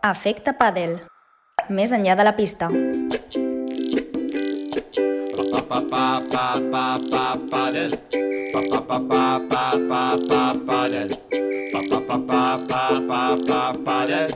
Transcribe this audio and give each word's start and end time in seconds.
Efecte 0.00 0.54
Padel. 0.56 0.94
Més 1.68 1.90
enllà 1.92 2.14
de 2.16 2.24
la 2.24 2.32
pista. 2.32 2.70
Padel. 7.50 7.92
Padel. 10.70 11.12
Padel. 13.84 14.32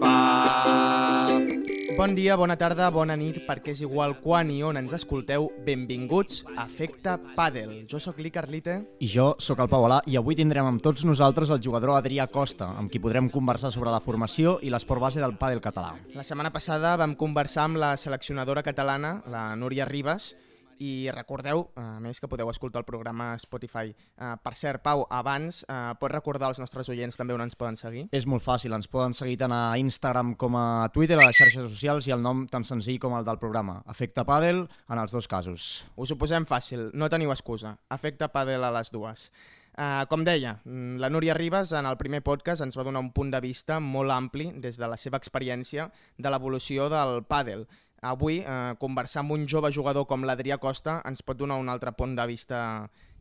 Padel. 0.00 1.55
Bon 1.96 2.12
dia, 2.12 2.34
bona 2.36 2.58
tarda, 2.60 2.90
bona 2.92 3.14
nit, 3.16 3.38
perquè 3.46 3.72
és 3.72 3.78
igual 3.80 4.18
quan 4.20 4.50
i 4.52 4.58
on 4.60 4.76
ens 4.76 4.92
escolteu. 4.92 5.46
Benvinguts 5.64 6.42
a 6.52 6.66
Efecte 6.66 7.14
Padel. 7.32 7.70
Jo 7.88 7.96
sóc 7.96 8.20
l'I 8.20 8.28
Carlite. 8.34 8.74
I 9.00 9.08
jo 9.08 9.30
sóc 9.40 9.62
el 9.64 9.70
Pau 9.72 9.86
Alà, 9.88 10.02
i 10.04 10.18
avui 10.20 10.36
tindrem 10.36 10.68
amb 10.68 10.84
tots 10.84 11.06
nosaltres 11.08 11.48
el 11.54 11.62
jugador 11.64 11.94
Adrià 11.96 12.28
Costa, 12.28 12.68
amb 12.76 12.92
qui 12.92 13.00
podrem 13.00 13.30
conversar 13.32 13.72
sobre 13.72 13.88
la 13.94 14.02
formació 14.04 14.58
i 14.60 14.68
l'esport 14.68 15.00
base 15.00 15.24
del 15.24 15.38
pàdel 15.40 15.64
català. 15.64 15.94
La 16.12 16.26
setmana 16.26 16.52
passada 16.52 16.98
vam 17.00 17.16
conversar 17.16 17.64
amb 17.64 17.80
la 17.80 17.94
seleccionadora 17.96 18.60
catalana, 18.66 19.22
la 19.32 19.48
Núria 19.56 19.88
Ribas, 19.88 20.34
i 20.78 21.08
recordeu, 21.14 21.66
a 21.78 21.98
més, 22.02 22.20
que 22.20 22.28
podeu 22.30 22.50
escoltar 22.52 22.82
el 22.82 22.86
programa 22.88 23.32
a 23.32 23.40
Spotify. 23.40 23.92
Uh, 24.16 24.34
per 24.42 24.54
cert, 24.58 24.82
Pau, 24.84 25.06
abans, 25.10 25.62
uh, 25.66 25.94
pots 26.00 26.14
recordar 26.14 26.50
als 26.50 26.60
nostres 26.62 26.90
oients 26.92 27.18
també 27.18 27.34
on 27.36 27.44
ens 27.44 27.58
poden 27.58 27.78
seguir? 27.80 28.06
És 28.16 28.28
molt 28.28 28.44
fàcil, 28.44 28.76
ens 28.76 28.90
poden 28.90 29.16
seguir 29.16 29.38
tant 29.40 29.54
a 29.54 29.76
Instagram 29.80 30.34
com 30.40 30.56
a 30.58 30.88
Twitter, 30.94 31.18
a 31.20 31.26
les 31.26 31.38
xarxes 31.38 31.68
socials 31.70 32.08
i 32.08 32.14
el 32.16 32.24
nom 32.24 32.46
tan 32.50 32.64
senzill 32.64 33.00
com 33.02 33.16
el 33.18 33.26
del 33.26 33.40
programa. 33.42 33.80
Efecte 33.90 34.24
Padel 34.28 34.66
en 34.88 35.02
els 35.02 35.12
dos 35.12 35.28
casos. 35.28 35.84
Us 35.96 36.12
ho 36.12 36.20
posem 36.20 36.48
fàcil, 36.48 36.90
no 36.94 37.10
teniu 37.12 37.32
excusa. 37.34 37.76
Efecte 37.92 38.28
Padel 38.32 38.64
a 38.64 38.74
les 38.78 38.92
dues. 38.92 39.30
Uh, 39.76 40.06
com 40.08 40.22
deia, 40.24 40.54
mm, 40.64 40.96
la 40.96 41.10
Núria 41.12 41.34
Ribas 41.36 41.72
en 41.76 41.84
el 41.84 41.98
primer 42.00 42.22
podcast 42.24 42.62
ens 42.64 42.78
va 42.78 42.84
donar 42.86 43.02
un 43.04 43.10
punt 43.12 43.28
de 43.28 43.40
vista 43.44 43.76
molt 43.76 44.10
ampli 44.10 44.46
des 44.56 44.78
de 44.80 44.88
la 44.88 44.96
seva 44.96 45.18
experiència 45.20 45.90
de 46.16 46.30
l'evolució 46.32 46.88
del 46.88 47.20
pàdel 47.28 47.66
avui 48.02 48.40
eh, 48.40 48.74
conversar 48.80 49.22
amb 49.24 49.36
un 49.36 49.46
jove 49.48 49.72
jugador 49.72 50.06
com 50.06 50.24
l'Adrià 50.26 50.58
Costa 50.58 51.00
ens 51.08 51.22
pot 51.22 51.38
donar 51.38 51.60
un 51.60 51.68
altre 51.72 51.92
punt 51.96 52.16
de 52.16 52.26
vista 52.26 52.58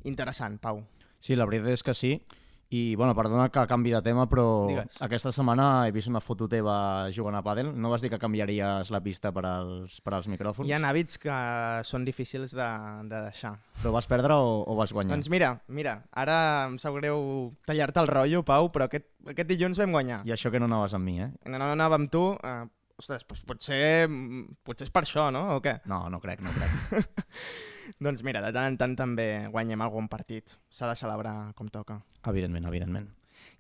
interessant, 0.03 0.59
Pau. 0.61 0.83
Sí, 1.19 1.35
la 1.35 1.47
veritat 1.47 1.73
és 1.73 1.83
que 1.83 1.93
sí. 1.93 2.17
I, 2.73 2.95
bueno, 2.97 3.13
perdona 3.13 3.45
que 3.53 3.61
canvi 3.69 3.91
de 3.93 4.01
tema, 4.01 4.25
però 4.27 4.65
Digues. 4.67 4.97
aquesta 5.05 5.29
setmana 5.31 5.85
he 5.85 5.91
vist 5.93 6.09
una 6.09 6.19
foto 6.19 6.47
teva 6.49 7.07
jugant 7.13 7.37
a 7.37 7.43
pàdel. 7.45 7.69
No 7.77 7.91
vas 7.91 8.01
dir 8.01 8.09
que 8.09 8.19
canviaries 8.19 8.89
la 8.91 9.01
pista 9.05 9.31
per 9.31 9.45
als, 9.45 9.99
per 10.01 10.15
als 10.17 10.27
micròfons? 10.31 10.67
Hi 10.67 10.73
ha 10.73 10.79
hàbits 10.89 11.19
que 11.21 11.35
són 11.85 12.07
difícils 12.07 12.55
de, 12.57 12.69
de 13.05 13.21
deixar. 13.29 13.53
Però 13.83 13.93
vas 13.93 14.09
perdre 14.09 14.33
o, 14.33 14.63
o 14.65 14.75
vas 14.79 14.91
guanyar? 14.91 15.13
Doncs 15.13 15.29
mira, 15.31 15.53
mira, 15.69 15.99
ara 16.11 16.39
em 16.65 16.79
sap 16.81 16.97
greu 16.97 17.53
tallar-te 17.69 18.01
el 18.01 18.09
rotllo, 18.11 18.41
Pau, 18.47 18.71
però 18.73 18.89
aquest, 18.89 19.07
aquest 19.29 19.53
dilluns 19.53 19.79
vam 19.79 19.93
guanyar. 19.95 20.23
I 20.25 20.33
això 20.33 20.51
que 20.51 20.59
no 20.59 20.67
anaves 20.67 20.97
amb 20.97 21.05
mi, 21.05 21.19
eh? 21.21 21.29
No, 21.45 21.61
no 21.61 21.69
anava 21.77 22.01
amb 22.01 22.09
tu, 22.11 22.31
eh, 22.41 22.65
ostres, 23.01 23.25
doncs 23.27 23.43
potser, 23.47 24.07
potser 24.65 24.87
és 24.87 24.93
per 24.93 25.03
això, 25.03 25.27
no? 25.33 25.45
O 25.57 25.61
què? 25.63 25.77
No, 25.91 26.05
no 26.11 26.21
crec, 26.23 26.43
no 26.45 26.53
crec. 26.55 27.25
doncs 28.05 28.23
mira, 28.27 28.41
de 28.45 28.53
tant 28.55 28.71
en 28.71 28.79
tant 28.79 28.95
també 28.99 29.27
guanyem 29.51 29.83
algun 29.85 30.09
partit. 30.11 30.57
S'ha 30.71 30.89
de 30.91 30.97
celebrar 30.99 31.35
com 31.59 31.69
toca. 31.71 31.99
evidentment, 32.25 32.67
evidentment. 32.71 33.11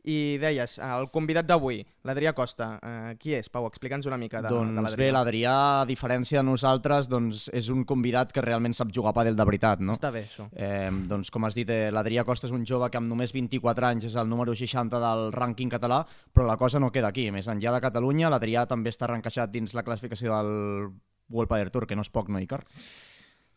I 0.05 0.37
deies, 0.37 0.75
el 0.85 1.07
convidat 1.09 1.47
d'avui, 1.49 1.79
l'Adrià 2.05 2.35
Costa, 2.37 2.67
eh, 2.77 3.13
qui 3.17 3.33
és? 3.33 3.47
Pau, 3.49 3.65
explica'ns 3.65 4.05
una 4.05 4.19
mica 4.21 4.43
de, 4.43 4.51
doncs 4.53 4.75
de 4.75 4.99
bé, 4.99 5.07
l'Adrià. 5.09 5.13
l'Adrià, 5.15 5.53
a 5.81 5.85
diferència 5.89 6.43
de 6.43 6.45
nosaltres, 6.45 7.09
doncs, 7.09 7.47
és 7.49 7.71
un 7.73 7.81
convidat 7.89 8.33
que 8.35 8.43
realment 8.45 8.75
sap 8.77 8.91
jugar 8.93 9.15
a 9.15 9.17
pàdel 9.17 9.37
de 9.37 9.45
veritat, 9.49 9.81
no? 9.81 9.95
Està 9.97 10.11
bé, 10.13 10.27
això. 10.27 10.45
Eh, 10.53 10.91
doncs, 11.09 11.31
com 11.33 11.47
has 11.47 11.57
dit, 11.57 11.69
eh, 11.73 11.89
l'Adrià 11.89 12.25
Costa 12.27 12.45
és 12.45 12.53
un 12.53 12.67
jove 12.69 12.91
que 12.93 13.01
amb 13.01 13.09
només 13.09 13.33
24 13.33 13.87
anys 13.89 14.05
és 14.11 14.17
el 14.21 14.29
número 14.29 14.53
60 14.53 15.01
del 15.01 15.31
rànquing 15.33 15.73
català, 15.73 16.03
però 16.31 16.45
la 16.45 16.57
cosa 16.61 16.79
no 16.79 16.91
queda 16.93 17.09
aquí. 17.09 17.31
Més 17.33 17.49
enllà 17.49 17.73
de 17.73 17.81
Catalunya, 17.81 18.29
l'Adrià 18.29 18.67
també 18.69 18.93
està 18.93 19.09
reencaixat 19.09 19.49
dins 19.49 19.73
la 19.73 19.83
classificació 19.87 20.35
del 20.37 20.91
World 21.33 21.49
Padel 21.49 21.71
Tour, 21.73 21.87
que 21.89 21.97
no 21.97 22.05
és 22.05 22.13
poc, 22.13 22.29
no, 22.29 22.37
Icar? 22.43 22.61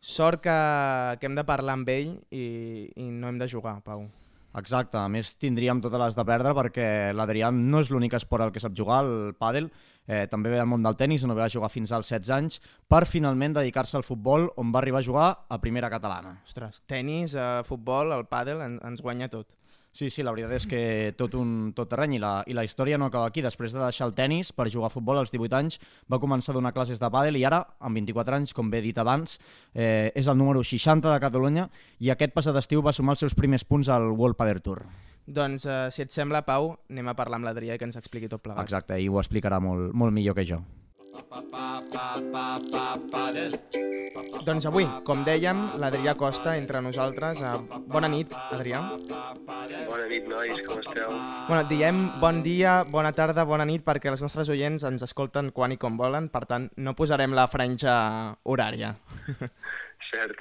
Sort 0.00 0.40
que, 0.40 0.56
que 1.20 1.28
hem 1.28 1.36
de 1.36 1.44
parlar 1.44 1.76
amb 1.76 1.92
ell 1.92 2.14
i, 2.30 2.88
i 2.96 3.10
no 3.10 3.28
hem 3.28 3.40
de 3.42 3.50
jugar, 3.50 3.82
Pau. 3.84 4.06
Exacte, 4.56 4.96
a 4.96 5.08
més 5.12 5.34
tindríem 5.36 5.82
totes 5.84 6.00
les 6.00 6.16
de 6.16 6.24
perdre 6.24 6.54
perquè 6.56 6.86
l'Adrià 7.12 7.50
no 7.52 7.82
és 7.84 7.90
l'únic 7.92 8.16
esport 8.16 8.46
al 8.46 8.52
que 8.54 8.62
sap 8.62 8.72
jugar, 8.76 9.02
el 9.04 9.34
pàdel, 9.36 9.68
eh, 10.08 10.24
també 10.32 10.50
ve 10.50 10.56
del 10.56 10.70
món 10.70 10.82
del 10.82 10.96
tennis, 10.96 11.24
on 11.24 11.36
va 11.36 11.50
jugar 11.52 11.68
fins 11.68 11.92
als 11.92 12.08
16 12.08 12.32
anys, 12.34 12.60
per 12.88 13.04
finalment 13.06 13.58
dedicar-se 13.58 13.98
al 13.98 14.06
futbol, 14.08 14.48
on 14.56 14.72
va 14.72 14.80
arribar 14.80 15.02
a 15.02 15.08
jugar 15.10 15.28
a 15.48 15.60
primera 15.60 15.90
catalana. 15.92 16.38
Ostres, 16.48 16.82
tennis, 16.86 17.34
eh, 17.34 17.62
futbol, 17.68 18.12
el 18.16 18.24
pàdel, 18.24 18.64
en, 18.64 18.80
ens 18.88 19.04
guanya 19.04 19.28
tot. 19.28 19.57
Sí, 19.92 20.10
sí, 20.14 20.22
la 20.22 20.30
veritat 20.30 20.52
és 20.54 20.66
que 20.68 20.80
tot 21.18 21.32
un 21.34 21.72
tot 21.74 21.88
terreny 21.90 22.18
i 22.18 22.20
la, 22.22 22.32
i 22.46 22.54
la 22.54 22.62
història 22.66 22.98
no 23.00 23.08
acaba 23.08 23.26
aquí. 23.30 23.42
Després 23.42 23.74
de 23.74 23.80
deixar 23.82 24.06
el 24.06 24.14
tennis 24.14 24.52
per 24.54 24.68
jugar 24.70 24.92
a 24.92 24.94
futbol 24.94 25.18
als 25.18 25.32
18 25.34 25.58
anys, 25.58 25.80
va 26.10 26.20
començar 26.22 26.52
a 26.52 26.58
donar 26.58 26.74
classes 26.76 27.00
de 27.02 27.10
pàdel 27.10 27.40
i 27.40 27.44
ara, 27.48 27.64
amb 27.80 27.98
24 27.98 28.38
anys, 28.38 28.54
com 28.54 28.70
bé 28.70 28.78
he 28.78 28.86
dit 28.90 28.98
abans, 28.98 29.38
eh, 29.74 30.12
és 30.14 30.28
el 30.28 30.38
número 30.38 30.62
60 30.62 31.10
de 31.10 31.18
Catalunya 31.24 31.68
i 31.98 32.12
aquest 32.14 32.36
passat 32.36 32.56
estiu 32.60 32.84
va 32.84 32.94
sumar 32.94 33.16
els 33.16 33.26
seus 33.26 33.34
primers 33.34 33.64
punts 33.64 33.90
al 33.90 34.12
World 34.12 34.38
Padel 34.38 34.62
Tour. 34.62 34.84
Doncs, 35.28 35.66
eh, 35.66 35.88
si 35.92 36.04
et 36.04 36.12
sembla, 36.14 36.44
Pau, 36.46 36.76
anem 36.88 37.10
a 37.10 37.16
parlar 37.16 37.40
amb 37.40 37.48
l'Adrià 37.50 37.74
i 37.74 37.80
que 37.80 37.84
ens 37.88 37.98
expliqui 38.00 38.30
tot 38.30 38.44
plegat. 38.44 38.62
Exacte, 38.64 38.96
i 38.96 39.08
ho 39.08 39.18
explicarà 39.20 39.60
molt, 39.60 39.92
molt 39.92 40.14
millor 40.14 40.38
que 40.38 40.46
jo. 40.48 40.62
Doncs 44.48 44.66
avui, 44.68 44.86
com 45.04 45.22
dèiem, 45.26 45.58
l'Adrià 45.80 46.14
Costa 46.16 46.54
entre 46.56 46.80
nosaltres. 46.84 47.40
Eh, 47.44 47.52
bona 47.88 48.08
nit, 48.12 48.32
Adrià. 48.52 48.80
Bona 49.88 50.06
nit, 50.08 50.28
nois, 50.28 50.60
com 50.66 50.80
esteu? 50.80 51.12
Bueno, 51.48 51.62
diem 51.70 52.02
bon 52.20 52.42
dia, 52.44 52.82
bona 52.88 53.12
tarda, 53.16 53.44
bona 53.48 53.66
nit, 53.68 53.84
perquè 53.86 54.12
els 54.12 54.24
nostres 54.24 54.48
oients 54.52 54.84
ens 54.88 55.04
escolten 55.04 55.50
quan 55.56 55.72
i 55.72 55.80
com 55.80 55.96
volen, 56.00 56.28
per 56.32 56.44
tant, 56.50 56.68
no 56.76 56.96
posarem 56.98 57.36
la 57.36 57.48
franja 57.48 57.96
horària. 58.44 58.94
Cert. 60.10 60.40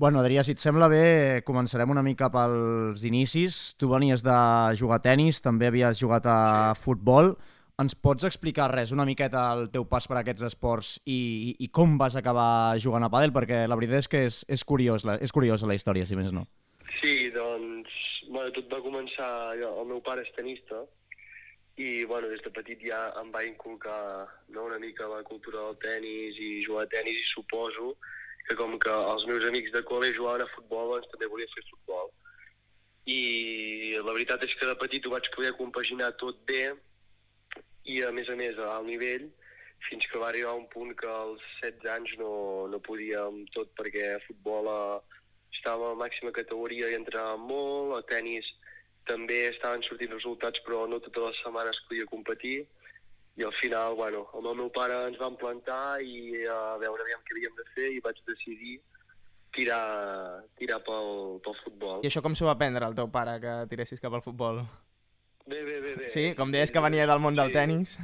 Bueno, 0.00 0.22
Adrià, 0.22 0.42
si 0.46 0.54
et 0.54 0.62
sembla 0.62 0.86
bé, 0.88 1.42
començarem 1.44 1.90
una 1.90 2.02
mica 2.06 2.30
pels 2.32 3.02
inicis. 3.04 3.74
Tu 3.76 3.90
venies 3.90 4.22
de 4.24 4.36
jugar 4.78 5.00
a 5.00 5.04
tennis, 5.04 5.42
també 5.44 5.68
havies 5.68 5.98
jugat 6.00 6.24
a 6.30 6.72
futbol. 6.78 7.34
Ens 7.80 7.94
pots 7.96 8.26
explicar 8.28 8.66
res, 8.74 8.90
una 8.92 9.06
miqueta 9.08 9.46
el 9.56 9.70
teu 9.72 9.86
pas 9.88 10.04
per 10.10 10.18
aquests 10.20 10.44
esports 10.50 10.88
i, 11.08 11.56
i, 11.56 11.68
com 11.72 11.94
vas 12.00 12.16
acabar 12.18 12.76
jugant 12.82 13.06
a 13.06 13.08
pàdel? 13.12 13.32
Perquè 13.32 13.62
la 13.70 13.78
veritat 13.78 14.02
és 14.02 14.08
que 14.12 14.24
és, 14.28 14.40
és, 14.52 14.64
curiós, 14.68 15.06
la, 15.08 15.16
és 15.24 15.32
curiosa 15.32 15.68
la 15.70 15.76
història, 15.78 16.04
si 16.04 16.18
més 16.18 16.34
no. 16.36 16.44
Sí, 16.98 17.30
doncs, 17.32 17.94
bueno, 18.28 18.50
tot 18.52 18.68
va 18.72 18.82
començar, 18.84 19.30
jo, 19.62 19.70
el 19.80 19.88
meu 19.88 20.02
pare 20.04 20.26
és 20.26 20.34
tenista, 20.36 20.82
i 21.80 22.04
bueno, 22.04 22.28
des 22.28 22.42
de 22.44 22.52
petit 22.52 22.84
ja 22.84 23.00
em 23.22 23.32
va 23.32 23.46
inculcar 23.46 24.28
no, 24.52 24.66
una 24.66 24.78
mica 24.82 25.08
la 25.08 25.22
cultura 25.24 25.64
del 25.64 25.80
tennis 25.80 26.36
i 26.36 26.50
jugar 26.66 26.84
a 26.84 26.92
tennis 26.92 27.16
i 27.16 27.28
suposo 27.30 27.94
que 28.44 28.58
com 28.58 28.76
que 28.82 28.92
els 28.92 29.24
meus 29.30 29.46
amics 29.48 29.72
de 29.72 29.80
col·le 29.88 30.12
jugaven 30.12 30.44
a 30.44 30.52
futbol, 30.52 30.96
doncs 30.96 31.08
també 31.14 31.30
volia 31.32 31.48
fer 31.54 31.64
futbol. 31.70 32.12
I 33.08 33.96
la 34.04 34.12
veritat 34.12 34.44
és 34.44 34.52
que 34.58 34.68
de 34.68 34.76
petit 34.82 35.06
ho 35.06 35.16
vaig 35.16 35.32
poder 35.32 35.56
compaginar 35.56 36.12
tot 36.20 36.44
bé 36.50 36.74
i 37.90 38.00
a 38.06 38.10
més 38.16 38.30
a 38.32 38.36
més 38.38 38.58
a 38.58 38.72
alt 38.76 38.88
nivell 38.88 39.28
fins 39.88 40.06
que 40.10 40.20
va 40.20 40.28
arribar 40.28 40.56
un 40.58 40.66
punt 40.72 40.92
que 41.00 41.08
als 41.08 41.44
16 41.62 41.92
anys 41.94 42.16
no, 42.20 42.32
no 42.72 42.82
podíem 42.84 43.44
tot 43.54 43.72
perquè 43.78 44.10
a 44.14 44.24
futbol 44.26 44.68
a, 44.68 44.80
estava 45.56 45.92
a 45.92 46.00
màxima 46.02 46.34
categoria 46.36 46.90
i 46.90 46.98
entrava 46.98 47.38
molt, 47.40 47.96
a 47.96 48.02
tennis 48.10 48.48
també 49.08 49.46
estaven 49.48 49.82
sortint 49.86 50.12
resultats 50.12 50.60
però 50.66 50.84
no 50.86 51.00
totes 51.00 51.30
les 51.30 51.40
setmanes 51.44 51.80
podia 51.88 52.08
competir 52.10 52.58
i 53.40 53.44
al 53.46 53.54
final, 53.56 53.94
bueno, 53.96 54.26
amb 54.36 54.50
el 54.50 54.56
meu 54.58 54.68
pare 54.74 54.96
ens 55.08 55.18
vam 55.20 55.36
plantar 55.40 56.02
i 56.04 56.44
a 56.44 56.76
veure 56.82 57.06
aviam 57.06 57.22
què 57.24 57.36
havíem 57.36 57.56
de 57.56 57.66
fer 57.72 57.88
i 57.94 58.02
vaig 58.04 58.18
decidir 58.28 58.76
tirar, 59.56 60.44
tirar 60.60 60.80
pel, 60.84 61.40
pel 61.44 61.56
futbol. 61.62 62.04
I 62.04 62.10
això 62.10 62.22
com 62.24 62.36
s'ho 62.36 62.50
va 62.50 62.58
prendre 62.60 62.86
el 62.86 62.96
teu 62.98 63.08
pare, 63.12 63.38
que 63.42 63.56
tiressis 63.70 64.02
cap 64.02 64.14
al 64.14 64.24
futbol? 64.26 64.60
Bé, 65.46 65.62
bé, 65.64 65.80
bé, 65.80 65.94
bé. 65.96 66.08
Sí, 66.12 66.34
com 66.38 66.50
deies 66.52 66.70
que 66.70 66.82
venia 66.84 67.06
del 67.06 67.18
món 67.22 67.34
del 67.34 67.48
Sí. 67.48 67.52
tennis. 67.54 67.98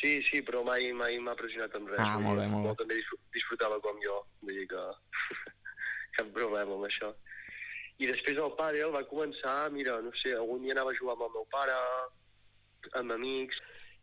Sí, 0.00 0.22
sí, 0.28 0.42
però 0.42 0.62
mai 0.64 0.92
mai 0.92 1.18
m'ha 1.18 1.34
pressionat 1.36 1.74
amb 1.74 1.88
res. 1.88 2.00
Ah, 2.00 2.18
molt 2.18 2.38
bé, 2.40 2.46
molt 2.48 2.66
bé. 2.68 2.74
també 2.80 2.94
disfr- 2.98 3.20
disfrutava 3.32 3.78
com 3.80 3.96
jo, 4.02 4.16
vull 4.42 4.54
dir 4.58 4.66
que 4.68 4.82
cap 6.18 6.26
problema 6.34 6.74
amb 6.74 6.84
això. 6.88 7.14
I 7.98 8.06
després 8.10 8.36
el 8.36 8.50
pàdel 8.58 8.90
va 8.92 9.04
començar, 9.06 9.70
mira, 9.70 10.00
no 10.02 10.10
sé, 10.22 10.32
algun 10.34 10.62
dia 10.62 10.72
anava 10.74 10.90
a 10.90 10.98
jugar 10.98 11.14
amb 11.14 11.22
el 11.28 11.30
meu 11.36 11.46
pare, 11.50 11.76
amb 13.00 13.12
amics, 13.12 13.56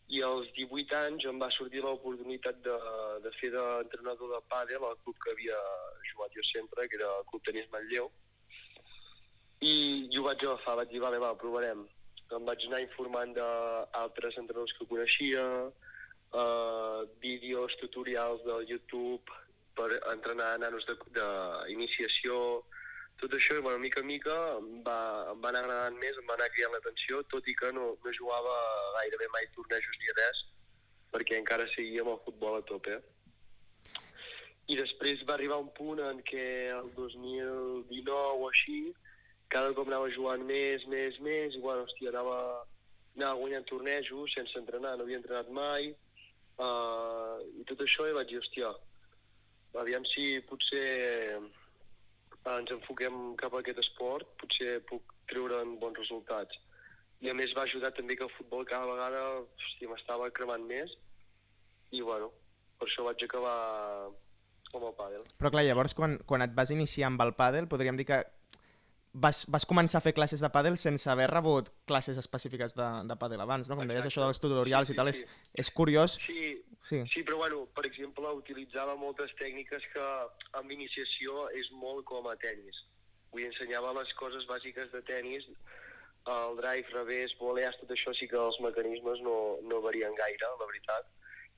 i 0.08 0.22
als 0.24 0.48
18 0.56 0.96
anys 0.96 1.26
em 1.26 1.38
va 1.40 1.50
sortir 1.52 1.82
l'oportunitat 1.84 2.58
de, 2.64 2.78
de 3.24 3.32
fer 3.40 3.52
d'entrenador 3.52 4.32
de 4.32 4.42
pàdel 4.50 4.84
al 4.84 4.98
club 5.04 5.16
que 5.24 5.32
havia 5.32 5.60
jugat 6.12 6.32
jo 6.36 6.44
sempre, 6.54 6.88
que 6.88 6.96
era 6.98 7.08
el 7.20 7.26
Club 7.30 7.44
Tenis 7.46 7.68
Manlleu, 7.72 8.10
i, 9.62 10.08
i 10.12 10.18
ho 10.18 10.24
vaig 10.24 10.42
agafar, 10.44 10.76
vaig 10.82 10.90
dir, 10.90 11.00
vale, 11.04 11.20
va, 11.22 11.36
provarem. 11.38 11.86
Em 12.36 12.46
vaig 12.48 12.64
anar 12.68 12.82
informant 12.84 13.34
d'altres 13.36 14.38
entrenadors 14.40 14.74
que 14.78 14.88
coneixia, 14.88 15.44
uh, 16.42 17.00
vídeos, 17.24 17.76
tutorials 17.82 18.44
del 18.48 18.68
YouTube 18.70 19.40
per 19.76 19.90
entrenar 20.14 20.54
nanos 20.62 20.88
d'iniciació, 20.88 22.64
tot 23.22 23.36
això, 23.38 23.58
i 23.60 23.62
bueno, 23.62 23.78
mica 23.80 24.02
en 24.02 24.08
mica, 24.08 24.36
em 24.58 24.82
va, 24.86 25.00
em 25.32 25.42
va 25.44 25.52
anar 25.52 25.64
agradant 25.66 25.98
més, 26.02 26.18
em 26.18 26.28
va 26.30 26.38
anar 26.40 26.50
cridant 26.56 26.74
l'atenció, 26.74 27.22
tot 27.34 27.48
i 27.48 27.56
que 27.56 27.72
no, 27.76 27.92
no 28.04 28.14
jugava 28.18 28.56
gairebé 28.98 29.28
mai 29.36 29.46
tornejos 29.56 30.00
ni 30.02 30.16
res, 30.18 30.46
perquè 31.14 31.38
encara 31.38 31.68
seguia 31.76 32.06
amb 32.06 32.16
el 32.16 32.24
futbol 32.26 32.58
a 32.58 32.66
tope. 32.72 32.98
I 34.72 34.78
després 34.80 35.22
va 35.28 35.36
arribar 35.36 35.60
un 35.62 35.70
punt 35.78 36.00
en 36.08 36.22
què 36.26 36.46
el 36.72 36.90
2019 36.98 38.18
o 38.40 38.50
així, 38.50 38.82
cada 39.52 39.74
cop 39.76 39.90
anava 39.90 40.12
jugant 40.16 40.44
més, 40.48 40.86
més, 40.92 41.18
més, 41.24 41.56
i 41.58 41.64
bueno, 41.64 41.84
hòstia, 41.88 42.12
anava, 42.14 42.38
anava 43.18 43.40
guanyant 43.42 43.68
tornejos 43.70 44.36
sense 44.38 44.58
entrenar, 44.60 44.96
no 44.96 45.06
havia 45.06 45.20
entrenat 45.20 45.52
mai, 45.56 45.92
uh, 46.56 47.38
i 47.60 47.66
tot 47.70 47.84
això, 47.84 48.08
i 48.08 48.16
vaig 48.16 48.32
dir, 48.32 48.40
hòstia, 48.40 48.72
aviam 49.82 50.08
si 50.12 50.40
potser 50.48 50.88
ens 52.50 52.74
enfoquem 52.74 53.36
cap 53.40 53.54
a 53.54 53.62
aquest 53.62 53.80
esport, 53.84 54.28
potser 54.42 54.80
puc 54.90 55.14
treure'n 55.30 55.78
bons 55.84 56.00
resultats. 56.00 56.58
I 57.22 57.30
a 57.30 57.36
més 57.38 57.54
va 57.54 57.68
ajudar 57.68 57.92
també 57.94 58.18
que 58.18 58.26
el 58.26 58.34
futbol 58.34 58.66
cada 58.66 58.88
vegada 58.90 59.44
m'estava 59.86 60.32
cremant 60.34 60.64
més 60.66 60.94
i 61.94 62.02
bueno, 62.02 62.32
per 62.80 62.88
això 62.88 63.06
vaig 63.06 63.22
acabar 63.24 63.56
amb 64.72 64.86
el 64.88 64.96
pàdel. 64.98 65.26
Però 65.38 65.52
clar, 65.54 65.66
llavors 65.68 65.94
quan, 65.94 66.18
quan 66.26 66.42
et 66.42 66.56
vas 66.58 66.72
iniciar 66.74 67.12
amb 67.12 67.22
el 67.22 67.36
pàdel, 67.38 67.68
podríem 67.70 68.00
dir 68.00 68.08
que 68.10 68.24
vas, 69.14 69.46
vas 69.52 69.66
començar 69.68 70.00
a 70.00 70.06
fer 70.06 70.14
classes 70.16 70.40
de 70.44 70.50
pàdel 70.50 70.78
sense 70.80 71.10
haver 71.12 71.28
rebut 71.32 71.70
classes 71.90 72.18
específiques 72.18 72.74
de, 72.78 72.88
de 73.10 73.16
pàdel 73.20 73.42
abans, 73.44 73.68
no? 73.70 73.76
Com 73.76 73.88
deies 73.88 74.06
Exacte. 74.06 74.14
això 74.14 74.28
dels 74.28 74.40
tutorials 74.44 74.88
Sí, 74.88 74.94
i 74.94 74.98
tal, 74.98 75.12
sí, 75.14 75.24
és, 75.24 75.40
és 75.66 75.72
curiós. 75.72 76.18
Sí, 76.26 76.52
Sí. 76.82 77.04
sí, 77.14 77.22
però 77.22 77.38
bueno, 77.38 77.68
per 77.76 77.86
exemple, 77.86 78.26
utilitzava 78.34 78.96
moltes 78.98 79.30
tècniques 79.38 79.84
que 79.94 80.06
amb 80.58 80.72
iniciació 80.74 81.44
és 81.54 81.68
molt 81.78 82.04
com 82.10 82.26
a 82.26 82.34
tennis. 82.42 82.74
Vull 83.32 83.46
ensenyava 83.46 83.92
les 84.00 84.10
coses 84.18 84.48
bàsiques 84.50 84.90
de 84.92 85.02
tennis, 85.06 85.46
el 86.26 86.58
drive, 86.58 86.90
revés, 86.94 87.36
voleas, 87.38 87.78
tot 87.78 87.92
això 87.94 88.16
sí 88.18 88.28
que 88.28 88.36
els 88.38 88.58
mecanismes 88.66 89.22
no, 89.22 89.60
no 89.70 89.80
varien 89.86 90.12
gaire, 90.18 90.50
la 90.58 90.66
veritat. 90.72 91.06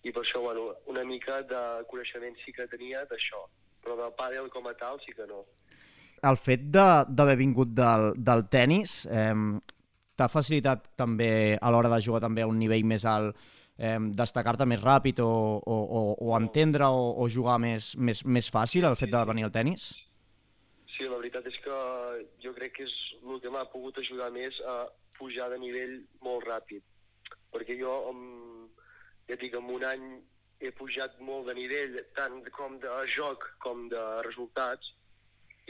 I 0.04 0.12
per 0.12 0.26
això, 0.26 0.42
bueno, 0.44 0.74
una 0.92 1.06
mica 1.08 1.40
de 1.48 1.62
coneixement 1.88 2.36
sí 2.44 2.52
que 2.52 2.68
tenia 2.68 3.06
d'això, 3.08 3.46
però 3.82 3.96
del 3.96 4.12
pàdel 4.20 4.50
com 4.52 4.68
a 4.68 4.74
tal 4.76 5.00
sí 5.06 5.16
que 5.16 5.24
no. 5.32 5.46
El 6.24 6.38
fet 6.40 6.62
de- 6.72 7.06
d'haver 7.10 7.36
vingut 7.38 7.74
del, 7.76 8.14
del 8.18 8.46
tennis 8.50 9.06
eh, 9.12 9.34
t'ha 10.16 10.28
facilitat 10.30 10.94
també 10.96 11.58
a 11.60 11.72
l'hora 11.74 11.90
de 11.92 12.02
jugar 12.06 12.22
també 12.24 12.44
a 12.44 12.48
un 12.48 12.58
nivell 12.60 12.86
més 12.86 13.04
alt 13.06 13.36
eh, 13.78 13.98
destacar-te 14.00 14.66
més 14.70 14.80
ràpid 14.82 15.20
o, 15.20 15.28
o, 15.60 15.78
o, 16.00 16.02
o 16.22 16.38
entendre 16.38 16.86
o, 16.88 17.10
o 17.20 17.28
jugar 17.28 17.58
més, 17.60 17.96
més, 17.98 18.24
més 18.26 18.50
fàcil 18.54 18.86
el 18.86 18.96
fet 18.96 19.12
de 19.12 19.24
venir 19.26 19.44
al 19.50 19.52
tennis? 19.52 19.90
Sí, 20.94 21.08
la 21.10 21.18
veritat 21.18 21.48
és 21.50 21.58
que 21.66 21.78
jo 22.46 22.54
crec 22.54 22.76
que 22.78 22.86
és 22.88 22.94
el 23.26 23.40
que 23.42 23.50
m'ha 23.52 23.66
pogut 23.74 23.98
ajudar 23.98 24.30
més 24.32 24.60
a 24.70 24.84
pujar 25.18 25.50
de 25.50 25.58
nivell 25.60 25.96
molt 26.22 26.46
ràpid. 26.48 26.84
Perquè 27.54 27.76
jo, 27.80 27.92
amb, 28.12 28.70
ja 29.30 29.36
dic, 29.42 29.58
en 29.58 29.68
un 29.74 29.84
any 29.90 30.06
he 30.64 30.72
pujat 30.78 31.18
molt 31.20 31.50
de 31.50 31.56
nivell, 31.58 31.98
tant 32.16 32.40
com 32.56 32.78
de 32.80 32.94
joc 33.12 33.50
com 33.66 33.88
de 33.92 34.04
resultats, 34.30 34.94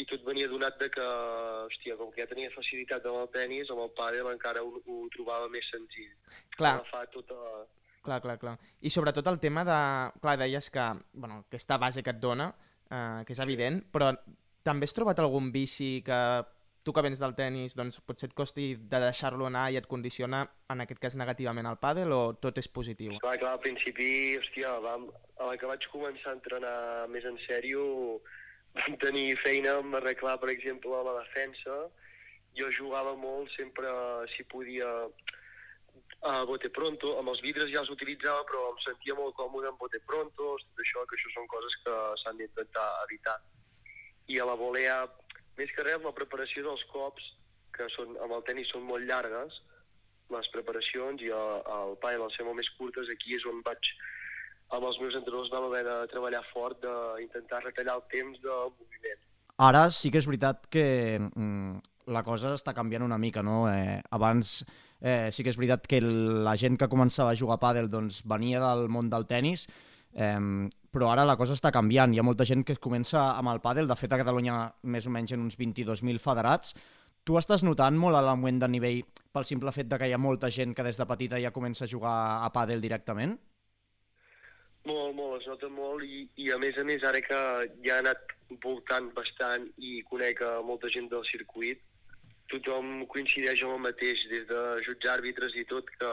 i 0.01 0.05
tot 0.09 0.23
venia 0.25 0.49
donat 0.49 0.79
de 0.81 0.89
que, 0.93 1.05
hòstia, 1.67 1.97
com 1.99 2.09
que 2.13 2.23
ja 2.23 2.29
tenia 2.29 2.51
facilitat 2.55 3.05
amb 3.05 3.21
el 3.21 3.29
tennis, 3.35 3.69
amb 3.69 3.83
el 3.85 3.91
pàdel 3.97 4.31
encara 4.31 4.63
ho, 4.65 4.81
ho 4.81 4.99
trobava 5.13 5.49
més 5.53 5.67
senzill. 5.69 6.09
Clar, 6.57 6.79
Agafar 6.79 7.05
tota... 7.13 7.37
clar, 8.05 8.19
clar, 8.23 8.37
clar. 8.41 8.55
I 8.81 8.93
sobretot 8.93 9.29
el 9.29 9.39
tema 9.43 9.65
de... 9.67 9.77
Clar, 10.23 10.37
deies 10.41 10.71
que 10.73 10.87
bueno, 11.13 11.43
aquesta 11.45 11.77
base 11.77 12.01
que 12.01 12.15
et 12.15 12.23
dona, 12.23 12.49
eh, 12.89 13.21
que 13.27 13.37
és 13.37 13.43
evident, 13.45 13.83
però 13.93 14.09
també 14.65 14.89
has 14.89 14.97
trobat 14.97 15.21
algun 15.21 15.51
vici 15.53 15.99
que 16.05 16.19
tu 16.83 16.91
que 16.91 17.01
vens 17.05 17.19
del 17.21 17.35
tennis 17.37 17.77
doncs 17.79 18.01
potser 18.03 18.27
et 18.29 18.35
costi 18.35 18.73
de 18.75 18.99
deixar-lo 18.99 19.47
anar 19.47 19.69
i 19.71 19.77
et 19.79 19.87
condiciona, 19.87 20.43
en 20.73 20.83
aquest 20.83 20.99
cas 20.99 21.15
negativament 21.19 21.69
al 21.69 21.79
pàdel, 21.79 22.11
o 22.11 22.33
tot 22.35 22.57
és 22.59 22.67
positiu? 22.67 23.15
Clar, 23.23 23.37
clar, 23.39 23.53
al 23.55 23.61
principi, 23.63 24.09
hòstia, 24.41 24.73
vam, 24.83 25.07
a 25.39 25.51
la 25.51 25.59
que 25.59 25.69
vaig 25.69 25.87
començar 25.93 26.33
a 26.33 26.37
entrenar 26.39 26.77
més 27.13 27.29
en 27.29 27.39
sèrio, 27.45 27.85
tenir 29.03 29.35
feina 29.43 29.77
amb 29.79 29.99
arreglar, 29.99 30.37
per 30.41 30.49
exemple, 30.53 31.03
la 31.05 31.19
defensa. 31.21 31.77
Jo 32.57 32.69
jugava 32.73 33.15
molt, 33.17 33.49
sempre, 33.57 33.89
si 34.35 34.45
podia, 34.45 34.89
a 36.23 36.43
bote 36.49 36.69
pronto. 36.69 37.17
Amb 37.19 37.33
els 37.33 37.41
vidres 37.45 37.71
ja 37.71 37.81
els 37.81 37.91
utilitzava, 37.93 38.45
però 38.49 38.69
em 38.71 38.79
sentia 38.85 39.17
molt 39.17 39.35
còmode 39.39 39.69
amb 39.69 39.81
bote 39.81 39.99
pronto, 40.07 40.55
tot 40.61 40.83
això, 40.85 41.05
que 41.09 41.17
això 41.17 41.33
són 41.33 41.49
coses 41.51 41.77
que 41.83 41.97
s'han 42.23 42.39
d'intentar 42.39 42.87
evitar. 43.07 43.37
I 44.31 44.39
a 44.39 44.47
la 44.47 44.57
volea, 44.59 45.03
més 45.57 45.71
que 45.75 45.85
res, 45.85 46.01
la 46.03 46.15
preparació 46.15 46.63
dels 46.69 46.83
cops, 46.93 47.33
que 47.73 47.89
són, 47.95 48.17
amb 48.21 48.37
el 48.37 48.43
tenis 48.47 48.69
són 48.71 48.85
molt 48.87 49.05
llargues, 49.09 49.59
les 50.33 50.49
preparacions 50.53 51.21
i 51.21 51.29
el, 51.35 51.55
el 51.77 51.95
pàdel 52.01 52.23
al 52.25 52.33
ser 52.33 52.45
molt 52.47 52.61
més 52.61 52.69
curtes, 52.77 53.09
aquí 53.11 53.35
és 53.35 53.45
on 53.49 53.59
vaig 53.65 53.91
amb 54.73 54.89
els 54.89 54.99
meus 55.01 55.15
entrenadors 55.17 55.51
vam 55.53 55.67
haver 55.69 55.83
de 55.85 55.97
treballar 56.11 56.41
fort, 56.51 56.81
d'intentar 56.81 57.61
retallar 57.63 57.97
el 57.99 58.05
temps 58.11 58.41
de 58.41 58.59
moviment. 58.73 59.25
Ara 59.61 59.83
sí 59.93 60.09
que 60.11 60.17
és 60.21 60.27
veritat 60.27 60.65
que 60.73 60.85
mm, 61.21 61.81
la 62.15 62.23
cosa 62.25 62.55
està 62.57 62.73
canviant 62.73 63.05
una 63.05 63.19
mica, 63.21 63.43
no? 63.45 63.67
Eh, 63.69 63.99
abans 64.11 64.63
eh, 64.99 65.29
sí 65.31 65.45
que 65.45 65.53
és 65.53 65.59
veritat 65.59 65.85
que 65.87 66.01
la 66.01 66.55
gent 66.57 66.79
que 66.79 66.89
començava 66.89 67.33
a 67.33 67.37
jugar 67.37 67.59
a 67.59 67.63
pàdel 67.63 67.91
doncs, 67.91 68.23
venia 68.25 68.63
del 68.63 68.87
món 68.89 69.11
del 69.13 69.27
tennis, 69.29 69.67
eh, 70.15 70.39
però 70.93 71.13
ara 71.13 71.27
la 71.27 71.37
cosa 71.37 71.53
està 71.57 71.71
canviant. 71.73 72.13
Hi 72.13 72.21
ha 72.21 72.25
molta 72.25 72.47
gent 72.49 72.65
que 72.65 72.79
comença 72.81 73.29
amb 73.37 73.53
el 73.53 73.61
pàdel, 73.61 73.87
de 73.89 73.99
fet 73.99 74.13
a 74.13 74.21
Catalunya 74.21 74.57
més 74.83 75.05
o 75.05 75.13
menys 75.13 75.37
en 75.37 75.45
uns 75.45 75.57
22.000 75.59 76.21
federats. 76.21 76.73
Tu 77.23 77.37
estàs 77.39 77.63
notant 77.63 77.95
molt 77.95 78.17
l'augment 78.17 78.57
de 78.59 78.67
nivell 78.67 79.03
pel 79.31 79.45
simple 79.47 79.71
fet 79.71 79.87
de 79.87 79.97
que 80.01 80.09
hi 80.09 80.13
ha 80.13 80.19
molta 80.19 80.49
gent 80.51 80.73
que 80.75 80.83
des 80.83 80.97
de 80.99 81.05
petita 81.07 81.39
ja 81.39 81.53
comença 81.55 81.85
a 81.85 81.91
jugar 81.91 82.17
a 82.43 82.49
pàdel 82.51 82.81
directament? 82.83 83.37
Molt, 84.83 85.13
molt, 85.15 85.37
es 85.39 85.47
nota 85.47 85.69
molt 85.71 86.03
i, 86.03 86.25
i 86.43 86.49
a 86.51 86.57
més 86.59 86.75
a 86.75 86.83
més 86.83 87.03
ara 87.07 87.21
que 87.23 87.39
ja 87.85 87.95
he 87.95 88.01
anat 88.01 88.33
voltant 88.65 89.07
bastant 89.15 89.69
i 89.79 90.01
conec 90.09 90.41
a 90.43 90.57
molta 90.67 90.89
gent 90.91 91.07
del 91.13 91.23
circuit, 91.29 91.79
tothom 92.51 93.05
coincideix 93.13 93.63
amb 93.63 93.77
el 93.77 93.85
mateix, 93.85 94.25
des 94.31 94.43
de 94.49 94.63
jutjar 94.87 95.15
àrbitres 95.15 95.55
i 95.55 95.63
tot, 95.69 95.87
que 95.99 96.11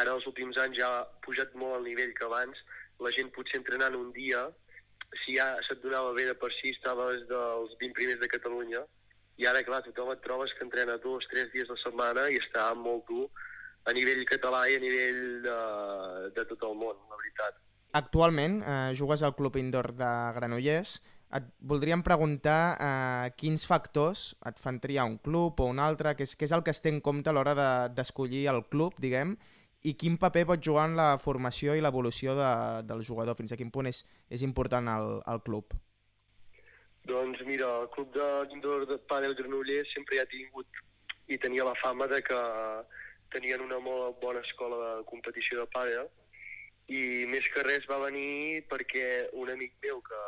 ara 0.00 0.16
els 0.16 0.26
últims 0.26 0.58
anys 0.64 0.80
ja 0.80 0.88
ha 0.96 1.04
pujat 1.26 1.54
molt 1.62 1.78
el 1.78 1.86
nivell 1.86 2.10
que 2.18 2.26
abans, 2.26 2.58
la 3.06 3.12
gent 3.16 3.30
potser 3.36 3.60
entrenant 3.60 3.94
un 3.98 4.10
dia, 4.18 4.42
si 5.22 5.38
ja 5.38 5.46
se't 5.68 5.80
donava 5.84 6.10
bé 6.18 6.26
de 6.26 6.34
per 6.42 6.50
si, 6.56 6.74
estaves 6.74 7.22
dels 7.30 7.78
20 7.78 7.96
primers 8.00 8.20
de 8.22 8.30
Catalunya, 8.34 8.82
i 9.40 9.46
ara, 9.46 9.62
clar, 9.64 9.80
tothom 9.86 10.10
et 10.12 10.20
trobes 10.26 10.52
que 10.58 10.66
entrena 10.66 10.98
dos, 11.00 11.24
tres 11.30 11.48
dies 11.54 11.70
a 11.70 11.78
la 11.78 11.82
setmana 11.84 12.26
i 12.34 12.42
està 12.42 12.66
molt 12.76 13.06
dur 13.08 13.30
a 13.86 13.92
nivell 13.96 14.24
català 14.28 14.66
i 14.68 14.76
a 14.76 14.82
nivell 14.82 15.22
de, 15.44 15.56
de 16.36 16.44
tot 16.50 16.66
el 16.68 16.76
món, 16.78 16.98
la 17.10 17.16
veritat. 17.20 17.56
Actualment 17.92 18.60
eh, 18.62 18.92
jugues 18.98 19.22
al 19.26 19.34
Club 19.34 19.56
Indoor 19.56 19.92
de 19.98 20.10
Granollers. 20.36 21.00
Et 21.30 21.44
voldríem 21.62 22.02
preguntar 22.02 22.74
eh, 22.82 23.30
quins 23.38 23.62
factors 23.66 24.32
et 24.50 24.58
fan 24.58 24.80
triar 24.82 25.04
un 25.06 25.16
club 25.22 25.60
o 25.62 25.68
un 25.70 25.78
altre, 25.78 26.16
què 26.18 26.26
és, 26.26 26.34
què 26.34 26.48
és 26.48 26.54
el 26.56 26.64
que 26.66 26.74
es 26.74 26.82
té 26.82 26.90
en 26.90 26.98
compte 27.00 27.30
a 27.30 27.34
l'hora 27.36 27.54
de- 27.54 27.88
d'escollir 27.94 28.48
el 28.50 28.64
club, 28.66 28.98
diguem, 28.98 29.36
i 29.86 29.94
quin 29.94 30.18
paper 30.18 30.42
pot 30.48 30.60
jugar 30.66 30.88
en 30.90 30.96
la 30.98 31.12
formació 31.22 31.76
i 31.78 31.80
l'evolució 31.80 32.34
de, 32.34 32.50
del 32.88 33.04
jugador, 33.06 33.38
fins 33.38 33.54
a 33.54 33.56
quin 33.56 33.70
punt 33.70 33.86
és, 33.88 34.02
és 34.28 34.42
important 34.42 34.90
el, 34.90 35.22
el 35.30 35.40
club. 35.46 35.72
Doncs 37.06 37.40
mira, 37.46 37.68
el 37.80 37.88
club 37.94 38.10
de 38.12 38.26
l'indoor 38.50 38.84
de 38.90 38.98
Padel 39.08 39.34
Granollers 39.38 39.88
sempre 39.94 40.18
ja 40.18 40.26
ha 40.26 40.30
tingut 40.30 40.66
i 41.30 41.38
tenia 41.38 41.64
la 41.64 41.78
fama 41.80 42.10
de 42.10 42.18
que 42.26 42.40
tenien 43.32 43.60
una 43.64 43.78
molt 43.82 44.20
bona 44.22 44.40
escola 44.46 44.78
de 44.98 45.04
competició 45.10 45.60
de 45.60 45.68
pàdel 45.74 46.08
i 46.90 47.26
més 47.30 47.46
que 47.54 47.62
res 47.66 47.84
va 47.90 48.00
venir 48.02 48.62
perquè 48.70 49.04
un 49.38 49.50
amic 49.52 49.76
meu 49.84 50.00
que 50.08 50.22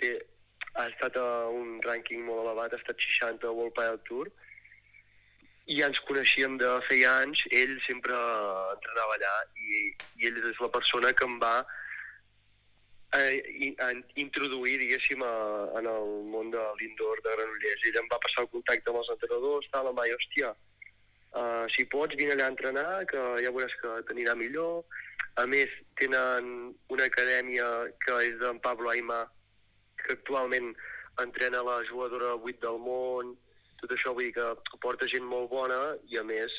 té, 0.00 0.12
ha 0.74 0.86
estat 0.88 1.16
a 1.20 1.26
un 1.52 1.76
rànquing 1.84 2.24
molt 2.24 2.40
elevat, 2.46 2.72
ha 2.72 2.80
estat 2.80 2.98
60 3.20 3.46
al 3.46 3.54
World 3.58 3.74
Padel 3.76 4.00
Tour 4.08 4.30
i 5.66 5.78
ja 5.80 5.86
ens 5.88 6.00
coneixíem 6.08 6.58
de 6.60 6.70
feia 6.88 7.12
anys, 7.22 7.40
ell 7.50 7.76
sempre 7.86 8.16
entrenava 8.74 9.14
allà 9.16 9.34
i, 9.56 9.84
i 10.20 10.26
ell 10.28 10.40
és 10.50 10.58
la 10.60 10.68
persona 10.74 11.12
que 11.16 11.24
em 11.28 11.38
va 11.40 11.54
eh, 13.16 13.38
i- 13.68 13.76
a 13.80 13.92
introduir, 14.20 14.76
diguéssim, 14.82 15.22
a, 15.24 15.32
en 15.78 15.86
el 15.86 16.08
món 16.34 16.50
de 16.52 16.60
l'indoor 16.80 17.20
de 17.24 17.32
Granollers. 17.36 17.84
Ell 17.88 17.96
em 18.02 18.08
va 18.12 18.18
passar 18.24 18.42
el 18.44 18.50
contacte 18.52 18.90
amb 18.90 19.00
els 19.00 19.10
entrenadors, 19.14 19.68
tal, 19.72 19.88
em 19.92 19.96
va 20.00 20.04
dir, 20.08 20.16
hòstia, 20.18 20.50
uh, 21.34 21.64
si 21.74 21.86
pots, 21.92 22.16
vine 22.18 22.34
allà 22.34 22.48
a 22.48 22.54
entrenar, 22.54 23.04
que 23.10 23.22
ja 23.44 23.52
veuràs 23.54 23.74
que 23.80 23.94
t'anirà 24.08 24.34
millor. 24.38 24.84
A 25.40 25.46
més, 25.50 25.70
tenen 26.00 26.74
una 26.94 27.08
acadèmia 27.10 27.68
que 28.04 28.18
és 28.28 28.36
d'en 28.42 28.60
Pablo 28.64 28.92
Aimà, 28.92 29.24
que 30.02 30.14
actualment 30.18 30.72
entrena 31.22 31.62
la 31.66 31.80
jugadora 31.88 32.34
8 32.36 32.60
del 32.62 32.78
món, 32.82 33.34
tot 33.80 33.92
això 33.94 34.14
vull 34.14 34.30
dir 34.30 34.34
que 34.36 34.78
porta 34.82 35.08
gent 35.10 35.26
molt 35.28 35.50
bona 35.50 35.78
i 36.10 36.18
a 36.18 36.24
més 36.26 36.52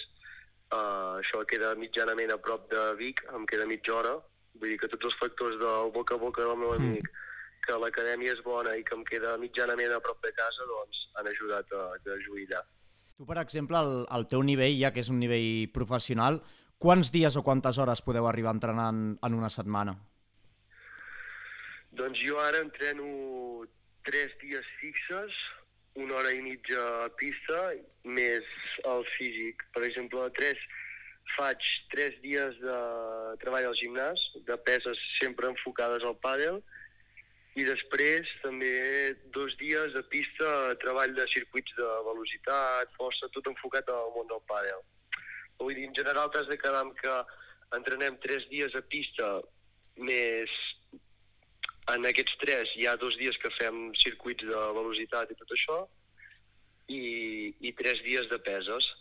uh, 0.71 1.19
això 1.19 1.43
queda 1.49 1.73
mitjanament 1.79 2.31
a 2.31 2.39
prop 2.47 2.69
de 2.71 2.83
Vic, 2.99 3.23
em 3.35 3.47
queda 3.49 3.67
mitja 3.69 3.95
hora, 3.99 4.15
vull 4.59 4.71
dir 4.71 4.79
que 4.81 4.91
tots 4.91 5.09
els 5.09 5.19
factors 5.19 5.57
del 5.61 5.91
boca 5.95 6.15
a 6.15 6.21
boca 6.21 6.43
del 6.45 6.59
meu 6.61 6.75
amic 6.75 7.09
que 7.65 7.77
l'acadèmia 7.81 8.35
és 8.35 8.43
bona 8.45 8.75
i 8.77 8.83
que 8.85 8.95
em 8.97 9.03
queda 9.09 9.35
mitjanament 9.41 9.93
a 9.95 10.01
prop 10.07 10.21
de 10.23 10.31
casa, 10.37 10.67
doncs 10.69 11.01
han 11.17 11.29
ajudat 11.31 11.71
a, 11.73 11.85
a 11.97 12.17
jugar 12.27 12.45
allà. 12.45 12.61
Tu, 13.15 13.23
per 13.23 13.37
exemple, 13.39 13.79
el, 13.79 14.01
el 14.11 14.25
teu 14.27 14.41
nivell, 14.43 14.75
ja 14.75 14.91
que 14.91 14.99
és 14.99 15.09
un 15.11 15.21
nivell 15.21 15.69
professional, 15.75 16.41
quants 16.83 17.13
dies 17.15 17.37
o 17.39 17.43
quantes 17.47 17.77
hores 17.79 18.03
podeu 18.03 18.27
arribar 18.27 18.51
a 18.51 18.57
entrenar 18.57 18.87
en, 18.91 19.03
en 19.23 19.37
una 19.37 19.49
setmana? 19.53 19.93
Doncs 21.95 22.19
jo 22.19 22.41
ara 22.43 22.59
entreno 22.59 23.05
tres 24.03 24.35
dies 24.41 24.67
fixes, 24.81 25.37
una 25.95 26.17
hora 26.19 26.33
i 26.35 26.41
mitja 26.43 26.81
a 27.05 27.09
pista, 27.15 27.61
més 28.03 28.51
el 28.83 29.07
físic. 29.13 29.63
Per 29.71 29.85
exemple, 29.87 30.27
tres, 30.35 30.59
faig 31.37 31.63
tres 31.95 32.19
dies 32.25 32.59
de 32.59 32.79
treball 33.39 33.69
al 33.71 33.79
gimnàs, 33.79 34.27
de 34.49 34.59
peses 34.67 34.99
sempre 35.21 35.47
enfocades 35.53 36.03
al 36.03 36.19
pàdel, 36.19 36.59
i 37.55 37.63
després 37.63 38.29
també 38.43 39.15
dos 39.35 39.55
dies 39.61 39.93
de 39.95 40.03
pista, 40.11 40.47
treball 40.81 41.15
de 41.15 41.25
circuits 41.31 41.75
de 41.77 41.91
velocitat, 42.09 42.91
força, 42.99 43.31
tot 43.31 43.47
enfocat 43.51 43.89
al 43.89 44.11
món 44.15 44.27
del 44.31 44.43
pàdel. 44.49 44.83
Vull 45.61 45.75
dir, 45.77 45.87
en 45.87 45.95
general 45.95 46.31
t'has 46.31 46.49
de 46.51 46.59
quedar 46.59 46.83
amb 46.83 46.97
que 46.99 47.15
entrenem 47.77 48.19
tres 48.23 48.43
dies 48.51 48.75
a 48.75 48.83
pista, 48.91 49.29
més 49.95 50.51
en 51.93 52.07
aquests 52.09 52.35
tres 52.41 52.71
hi 52.75 52.89
ha 52.89 52.97
dos 52.99 53.15
dies 53.21 53.37
que 53.39 53.53
fem 53.55 53.87
circuits 54.01 54.43
de 54.43 54.61
velocitat 54.75 55.31
i 55.31 55.39
tot 55.39 55.55
això, 55.55 55.79
i, 56.91 57.01
i 57.61 57.71
tres 57.79 58.03
dies 58.05 58.27
de 58.29 58.39
peses, 58.43 58.91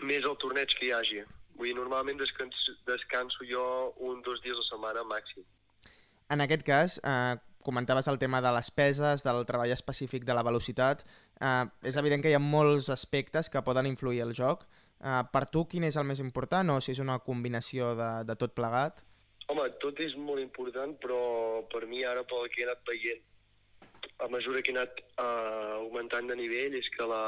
més 0.00 0.24
el 0.24 0.38
torneig 0.40 0.72
que 0.78 0.88
hi 0.88 0.92
hagi. 0.96 1.22
Vull 1.58 1.68
dir, 1.68 1.76
normalment 1.76 2.16
descanso, 2.18 2.76
descanso 2.88 3.44
jo 3.44 3.64
un 4.00 4.22
dos 4.24 4.40
dies 4.40 4.56
a 4.56 4.62
la 4.62 4.68
setmana 4.70 5.04
màxim. 5.12 5.44
En 6.32 6.40
aquest 6.40 6.64
cas, 6.64 6.96
eh, 7.04 7.36
comentaves 7.62 8.08
el 8.10 8.18
tema 8.18 8.42
de 8.44 8.52
les 8.54 8.70
peses, 8.70 9.24
del 9.24 9.44
treball 9.48 9.72
específic 9.74 10.26
de 10.28 10.36
la 10.36 10.44
velocitat. 10.46 11.04
Eh, 11.40 11.64
és 11.88 11.96
evident 11.96 12.22
que 12.22 12.32
hi 12.32 12.38
ha 12.38 12.42
molts 12.42 12.90
aspectes 12.94 13.50
que 13.50 13.64
poden 13.66 13.88
influir 13.90 14.22
al 14.22 14.36
joc. 14.36 14.66
Eh, 15.00 15.22
per 15.32 15.46
tu, 15.50 15.66
quin 15.70 15.88
és 15.88 15.96
el 15.96 16.06
més 16.08 16.22
important 16.22 16.70
o 16.70 16.80
si 16.80 16.92
és 16.92 17.02
una 17.02 17.18
combinació 17.18 17.94
de, 17.98 18.12
de 18.28 18.38
tot 18.38 18.54
plegat? 18.54 19.04
Home, 19.48 19.66
tot 19.82 19.98
és 20.00 20.14
molt 20.16 20.40
important, 20.40 20.94
però 21.02 21.22
per 21.72 21.86
mi 21.90 22.04
ara 22.06 22.22
pel 22.28 22.48
que 22.52 22.62
he 22.62 22.68
anat 22.68 22.82
veient 22.88 23.28
a 24.18 24.28
mesura 24.28 24.62
que 24.62 24.70
he 24.70 24.76
anat 24.76 25.02
uh, 25.18 25.82
augmentant 25.82 26.28
de 26.30 26.36
nivell 26.38 26.74
és 26.78 26.88
que 26.94 27.06
la, 27.10 27.22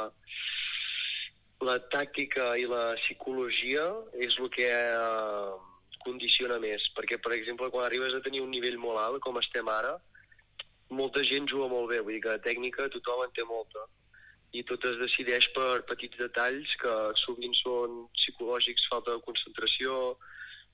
la 1.67 1.77
tàctica 1.93 2.55
i 2.61 2.67
la 2.71 2.95
psicologia 3.03 3.87
és 4.27 4.37
el 4.39 4.51
que 4.55 4.69
uh, 4.71 5.59
condiciona 6.05 6.59
més, 6.63 6.85
perquè, 6.97 7.19
per 7.23 7.33
exemple, 7.37 7.71
quan 7.73 7.87
arribes 7.87 8.15
a 8.15 8.23
tenir 8.25 8.43
un 8.45 8.53
nivell 8.53 8.77
molt 8.79 9.01
alt, 9.03 9.23
com 9.25 9.41
estem 9.41 9.69
ara, 9.73 9.97
molta 10.91 11.23
gent 11.25 11.49
juga 11.51 11.69
molt 11.73 11.91
bé, 11.91 12.01
vull 12.01 12.17
dir 12.17 12.25
que 12.25 12.39
tècnica 12.45 12.89
tothom 12.93 13.25
en 13.25 13.33
té 13.37 13.45
molta, 13.49 13.87
i 14.55 14.63
tot 14.69 14.85
es 14.87 15.01
decideix 15.01 15.49
per 15.55 15.83
petits 15.89 16.19
detalls 16.21 16.77
que 16.83 16.95
sovint 17.25 17.55
són 17.59 18.05
psicològics, 18.15 18.87
falta 18.91 19.17
de 19.17 19.25
concentració, 19.27 20.15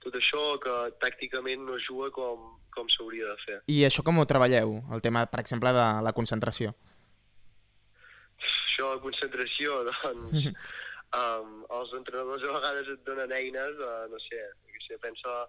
tot 0.04 0.16
això 0.16 0.42
que 0.60 0.74
tàcticament 1.00 1.64
no 1.64 1.76
es 1.78 1.86
juga 1.88 2.10
com, 2.12 2.44
com 2.74 2.88
s'hauria 2.92 3.30
de 3.30 3.38
fer. 3.44 3.58
I 3.72 3.82
això 3.88 4.04
com 4.04 4.20
ho 4.20 4.28
treballeu, 4.28 4.78
el 4.92 5.02
tema, 5.04 5.24
per 5.32 5.40
exemple, 5.44 5.72
de 5.76 5.86
la 6.04 6.14
concentració? 6.16 6.74
Això 8.40 8.94
de 8.94 9.02
concentració, 9.04 9.80
doncs, 9.88 10.50
um, 11.20 11.58
els 11.80 11.96
entrenadors 12.00 12.44
a 12.48 12.56
vegades 12.58 12.94
et 12.96 13.04
donen 13.08 13.32
eines, 13.36 13.80
uh, 13.80 14.06
no 14.12 14.20
sé, 14.28 14.44
que 14.68 14.84
sé, 14.86 15.00
pensa 15.00 15.44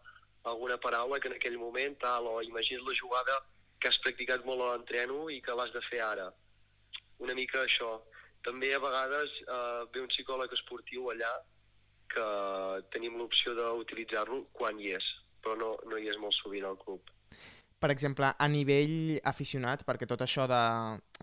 alguna 0.48 0.80
paraula 0.82 1.20
que 1.20 1.30
en 1.30 1.36
aquell 1.36 1.60
moment, 1.60 2.00
tal, 2.00 2.28
o 2.28 2.42
imagines 2.42 2.88
la 2.88 2.96
jugada 2.98 3.42
que 3.82 3.90
has 3.90 4.00
practicat 4.06 4.46
molt 4.46 4.62
a 4.64 4.72
l'entreno 4.72 5.26
i 5.34 5.42
que 5.44 5.56
l'has 5.58 5.74
de 5.74 5.82
fer 5.90 6.02
ara. 6.06 6.30
Una 7.26 7.36
mica 7.38 7.64
això. 7.66 7.96
També 8.46 8.72
a 8.74 8.82
vegades 8.82 9.34
uh, 9.46 9.88
ve 9.94 10.02
un 10.02 10.10
psicòleg 10.10 10.54
esportiu 10.58 11.10
allà 11.12 11.32
que 12.12 12.28
tenim 12.94 13.18
l'opció 13.18 13.54
d'utilitzar-lo 13.58 14.44
quan 14.58 14.80
hi 14.80 14.94
és, 14.98 15.08
però 15.42 15.56
no, 15.58 15.74
no 15.88 15.98
hi 15.98 16.10
és 16.12 16.20
molt 16.22 16.36
sovint 16.38 16.68
al 16.68 16.80
club. 16.82 17.10
Per 17.82 17.90
exemple, 17.90 18.28
a 18.30 18.48
nivell 18.52 19.16
aficionat, 19.26 19.82
perquè 19.88 20.06
tot 20.10 20.22
això 20.22 20.44
de 20.50 20.60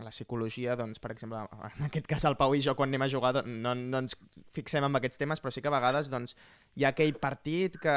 la 0.03 0.11
psicologia, 0.11 0.75
doncs, 0.79 0.99
per 0.99 1.13
exemple, 1.13 1.45
en 1.69 1.85
aquest 1.87 2.09
cas 2.09 2.25
el 2.27 2.35
Pau 2.39 2.55
i 2.55 2.63
jo 2.65 2.73
quan 2.75 2.91
anem 2.91 3.05
a 3.05 3.11
jugar 3.11 3.45
no, 3.45 3.71
no 3.77 4.01
ens 4.03 4.17
fixem 4.55 4.83
en 4.83 4.99
aquests 4.99 5.21
temes, 5.21 5.39
però 5.39 5.53
sí 5.55 5.63
que 5.63 5.71
a 5.71 5.77
vegades 5.77 6.11
doncs, 6.11 6.35
hi 6.75 6.83
ha 6.83 6.91
aquell 6.91 7.15
partit 7.15 7.79
que, 7.79 7.95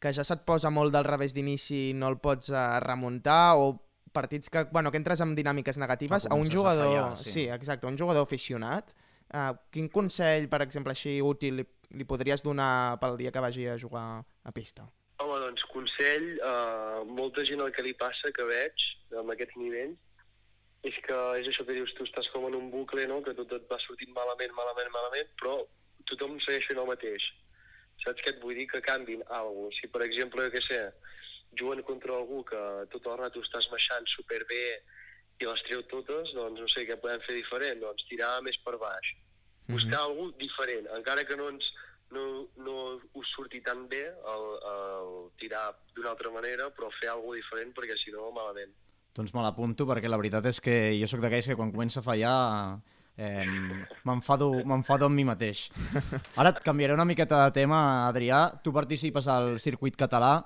que 0.00 0.12
ja 0.14 0.24
se't 0.24 0.44
posa 0.46 0.70
molt 0.70 0.94
del 0.94 1.06
revés 1.06 1.34
d'inici 1.34 1.88
i 1.90 1.94
no 1.96 2.10
el 2.12 2.18
pots 2.22 2.52
uh, 2.54 2.78
remuntar, 2.84 3.58
o 3.58 3.74
partits 4.12 4.50
que, 4.50 4.64
bueno, 4.72 4.90
que 4.90 5.00
entres 5.00 5.20
en 5.20 5.34
dinàmiques 5.36 5.78
negatives, 5.78 6.28
a 6.30 6.34
un 6.34 6.50
jugador... 6.50 6.86
A 6.86 6.90
fallar, 6.90 7.16
sí. 7.18 7.30
sí, 7.30 7.44
exacte, 7.48 7.86
un 7.86 7.98
jugador 7.98 8.26
aficionat, 8.26 8.94
uh, 9.34 9.52
quin 9.74 9.90
consell, 9.92 10.48
per 10.48 10.62
exemple, 10.64 10.94
així 10.94 11.18
útil 11.22 11.60
li, 11.60 11.66
li 11.98 12.06
podries 12.08 12.44
donar 12.44 12.98
pel 13.02 13.18
dia 13.20 13.34
que 13.34 13.42
vagi 13.42 13.68
a 13.68 13.78
jugar 13.78 14.06
a 14.22 14.54
pista? 14.54 14.86
Home, 15.18 15.40
doncs, 15.42 15.64
consell, 15.72 16.28
uh, 16.46 17.02
molta 17.10 17.44
gent 17.46 17.64
el 17.64 17.74
que 17.74 17.82
li 17.82 17.94
passa 17.98 18.30
que 18.34 18.46
veig 18.46 18.86
amb 19.18 19.34
aquests 19.34 19.58
nivells 19.58 19.98
és 20.86 20.94
que 21.02 21.16
és 21.40 21.48
això 21.50 21.64
que 21.66 21.74
dius, 21.74 21.90
tu 21.98 22.06
estàs 22.06 22.28
com 22.30 22.46
en 22.46 22.54
un 22.54 22.70
bucle, 22.70 23.06
no?, 23.10 23.18
que 23.24 23.34
tot 23.34 23.50
et 23.56 23.66
va 23.70 23.80
sortint 23.82 24.12
malament, 24.14 24.54
malament, 24.54 24.90
malament, 24.94 25.30
però 25.40 25.56
tothom 26.06 26.38
segueix 26.44 26.68
fent 26.68 26.78
el 26.78 26.86
mateix. 26.88 27.24
Saps 28.04 28.22
què 28.24 28.34
et 28.34 28.42
vull 28.42 28.56
dir? 28.58 28.68
Que 28.70 28.82
canvin 28.84 29.24
alguna 29.28 29.68
cosa. 29.68 29.78
Si, 29.80 29.90
per 29.94 30.02
exemple, 30.06 30.50
que 30.54 30.62
sé, 30.66 30.80
juguen 31.58 31.82
contra 31.82 32.14
algú 32.14 32.44
que 32.46 32.62
tot 32.92 33.06
el 33.06 33.18
rato 33.18 33.42
estàs 33.44 33.68
baixant 33.72 34.06
superbé 34.12 34.62
i 35.38 35.46
les 35.46 35.64
treu 35.66 35.84
totes, 35.90 36.32
doncs 36.34 36.60
no 36.60 36.68
sé 36.70 36.84
què 36.86 36.98
podem 37.02 37.20
fer 37.26 37.36
diferent, 37.38 37.80
doncs 37.82 38.06
tirar 38.10 38.38
més 38.46 38.58
per 38.64 38.76
baix. 38.78 39.14
Buscar 39.68 39.88
mm 39.88 39.92
-hmm. 39.92 40.06
algú 40.08 40.32
diferent, 40.38 40.86
encara 40.96 41.24
que 41.24 41.36
no 41.36 41.48
ens 41.48 41.64
no, 42.10 42.48
no 42.56 42.74
us 43.20 43.28
surti 43.36 43.60
tan 43.60 43.88
bé 43.88 44.04
el, 44.08 44.44
el 44.72 45.08
tirar 45.40 45.76
d'una 45.94 46.12
altra 46.14 46.30
manera, 46.30 46.70
però 46.74 46.90
fer 47.00 47.10
alguna 47.12 47.36
diferent 47.36 47.74
perquè 47.76 47.96
si 48.00 48.14
no, 48.14 48.30
malament. 48.32 48.72
Doncs 49.14 49.34
me 49.34 49.42
l'apunto 49.42 49.86
perquè 49.88 50.08
la 50.08 50.20
veritat 50.20 50.46
és 50.46 50.60
que 50.60 50.76
jo 51.00 51.08
sóc 51.10 51.20
d'aquells 51.20 51.50
que 51.50 51.56
quan 51.58 51.72
comença 51.74 52.00
a 52.00 52.06
fallar 52.06 52.80
eh, 53.18 53.44
m'enfado 54.06 55.08
amb 55.10 55.14
mi 55.16 55.26
mateix. 55.26 55.66
Ara 56.38 56.54
et 56.54 56.62
canviaré 56.64 56.94
una 56.94 57.06
miqueta 57.08 57.42
de 57.44 57.54
tema, 57.60 57.82
Adrià. 58.08 58.46
Tu 58.62 58.72
participes 58.72 59.28
al 59.28 59.58
circuit 59.60 59.98
català. 59.98 60.38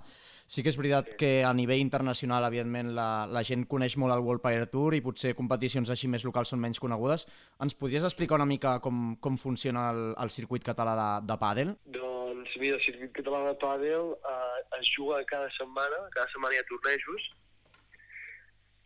Sí 0.53 0.61
que 0.61 0.69
és 0.69 0.77
veritat 0.77 1.15
que 1.17 1.31
a 1.47 1.53
nivell 1.57 1.81
internacional, 1.81 2.45
evidentment, 2.45 2.91
la, 2.97 3.25
la 3.31 3.41
gent 3.47 3.63
coneix 3.71 3.95
molt 3.97 4.13
el 4.13 4.25
World 4.25 4.43
Fire 4.45 4.67
Tour 4.69 4.97
i 4.97 5.01
potser 5.01 5.37
competicions 5.39 5.89
així 5.93 6.11
més 6.13 6.27
locals 6.29 6.53
són 6.53 6.61
menys 6.61 6.81
conegudes. 6.83 7.25
Ens 7.63 7.77
podries 7.79 8.05
explicar 8.05 8.37
una 8.37 8.49
mica 8.49 8.75
com, 8.85 9.15
com 9.23 9.39
funciona 9.41 9.87
el, 9.95 10.03
el 10.21 10.35
circuit 10.35 10.67
català 10.67 10.97
de, 10.99 11.09
de 11.31 11.39
pàdel? 11.41 11.73
Doncs 11.95 12.59
mira, 12.61 12.77
el 12.77 12.85
circuit 12.85 13.15
català 13.17 13.47
de 13.47 13.55
pàdel 13.63 14.13
eh, 14.19 14.61
es 14.81 14.93
juga 14.93 15.23
cada 15.31 15.49
setmana, 15.57 16.03
cada 16.13 16.29
setmana 16.35 16.59
hi 16.59 16.61
ha 16.61 16.69
tornejos, 16.69 17.31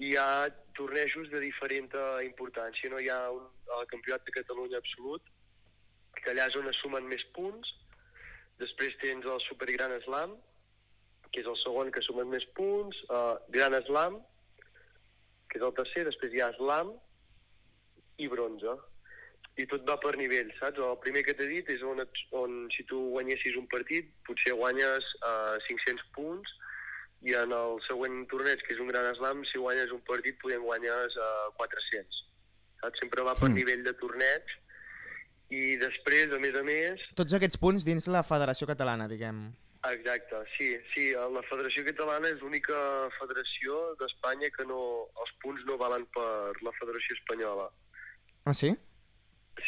hi 0.07 0.15
ha 0.21 0.31
tornejos 0.77 1.31
de 1.33 1.41
diferent 1.43 1.95
importància. 2.25 2.91
No? 2.93 3.01
Hi 3.01 3.11
ha 3.13 3.21
un, 3.35 3.49
el 3.79 3.89
Campionat 3.93 4.25
de 4.27 4.35
Catalunya 4.37 4.81
absolut, 4.83 5.23
que 6.23 6.33
allà 6.33 6.49
és 6.51 6.57
on 6.59 6.69
es 6.71 6.79
sumen 6.83 7.09
més 7.11 7.25
punts, 7.37 7.73
després 8.61 8.97
tens 9.03 9.27
el 9.29 9.43
Supergran 9.45 9.95
Slam, 10.05 10.37
que 11.33 11.43
és 11.43 11.49
el 11.51 11.59
segon 11.61 11.93
que 11.93 12.03
sumen 12.07 12.31
més 12.33 12.45
punts, 12.57 12.99
uh, 13.13 13.37
Gran 13.53 13.77
Slam, 13.89 14.21
que 15.51 15.61
és 15.61 15.65
el 15.65 15.75
tercer, 15.77 16.07
després 16.09 16.35
hi 16.35 16.43
ha 16.45 16.53
Slam 16.57 16.93
i 18.23 18.29
bronze. 18.33 18.77
I 19.57 19.65
tot 19.71 19.87
va 19.89 19.97
per 20.01 20.15
nivell, 20.21 20.51
saps? 20.59 20.81
El 20.85 20.99
primer 21.05 21.23
que 21.25 21.35
t'he 21.37 21.49
dit 21.49 21.69
és 21.73 21.83
on, 21.85 22.01
et, 22.05 22.23
on 22.37 22.67
si 22.75 22.85
tu 22.91 22.99
guanyessis 23.15 23.57
un 23.57 23.69
partit, 23.73 24.09
potser 24.29 24.53
guanyes 24.57 25.13
uh, 25.23 25.57
500 25.69 26.05
punts, 26.17 26.57
i 27.25 27.35
en 27.35 27.53
el 27.57 27.81
següent 27.87 28.25
torneig, 28.31 28.61
que 28.67 28.75
és 28.75 28.83
un 28.83 28.93
gran 28.93 29.09
slam, 29.17 29.43
si 29.51 29.59
guanyes 29.63 29.93
un 29.95 30.03
partit, 30.09 30.39
podem 30.43 30.65
guanyes 30.67 31.17
uh, 31.17 31.51
400. 31.59 32.23
Saps? 32.83 33.03
Sempre 33.03 33.25
va 33.27 33.35
per 33.39 33.49
mm. 33.49 33.57
nivell 33.57 33.85
de 33.87 33.95
torneig, 34.01 34.57
i 35.55 35.77
després, 35.79 36.33
a 36.35 36.41
més 36.43 36.57
a 36.59 36.65
més... 36.67 37.03
Tots 37.19 37.37
aquests 37.39 37.61
punts 37.63 37.87
dins 37.87 38.09
la 38.11 38.25
Federació 38.27 38.67
Catalana, 38.69 39.07
diguem. 39.11 39.47
Exacte, 39.87 40.41
sí, 40.57 40.73
sí, 40.93 41.13
la 41.15 41.43
Federació 41.47 41.85
Catalana 41.87 42.33
és 42.33 42.41
l'única 42.43 42.77
federació 43.21 43.77
d'Espanya 44.01 44.51
que 44.55 44.67
no, 44.67 44.81
els 45.23 45.35
punts 45.45 45.63
no 45.69 45.77
valen 45.79 46.07
per 46.17 46.57
la 46.67 46.75
Federació 46.81 47.15
Espanyola. 47.15 47.69
Ah, 48.47 48.55
sí? 48.55 48.73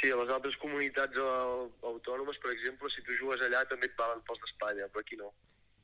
Sí, 0.01 0.11
a 0.11 0.19
les 0.19 0.33
altres 0.35 0.59
comunitats 0.61 1.17
autònomes, 1.87 2.41
per 2.43 2.51
exemple, 2.53 2.91
si 2.93 3.05
tu 3.07 3.15
jugues 3.21 3.45
allà 3.47 3.63
també 3.71 3.89
et 3.89 3.97
valen 4.01 4.21
pels 4.27 4.43
d'Espanya, 4.43 4.91
però 4.91 5.05
aquí 5.07 5.17
no. 5.21 5.31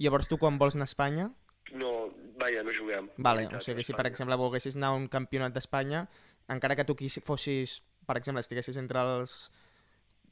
Llavors 0.02 0.28
tu 0.28 0.40
quan 0.42 0.58
vols 0.58 0.74
anar 0.74 0.88
a 0.88 0.90
Espanya? 0.90 1.30
No, 1.72 2.10
vaja, 2.36 2.62
no 2.62 2.70
juguem. 2.76 3.08
Vale, 3.16 3.46
o 3.56 3.60
sigui, 3.60 3.82
si 3.82 3.94
per 3.96 4.06
exemple 4.06 4.36
volguessis 4.36 4.76
anar 4.76 4.92
a 4.92 4.98
un 4.98 5.08
campionat 5.08 5.54
d'Espanya, 5.54 6.04
encara 6.52 6.76
que 6.76 6.84
tu 6.84 6.92
aquí 6.92 7.08
fossis, 7.24 7.78
per 8.06 8.18
exemple, 8.20 8.40
estiguessis 8.44 8.76
entre 8.76 9.00
els 9.00 9.50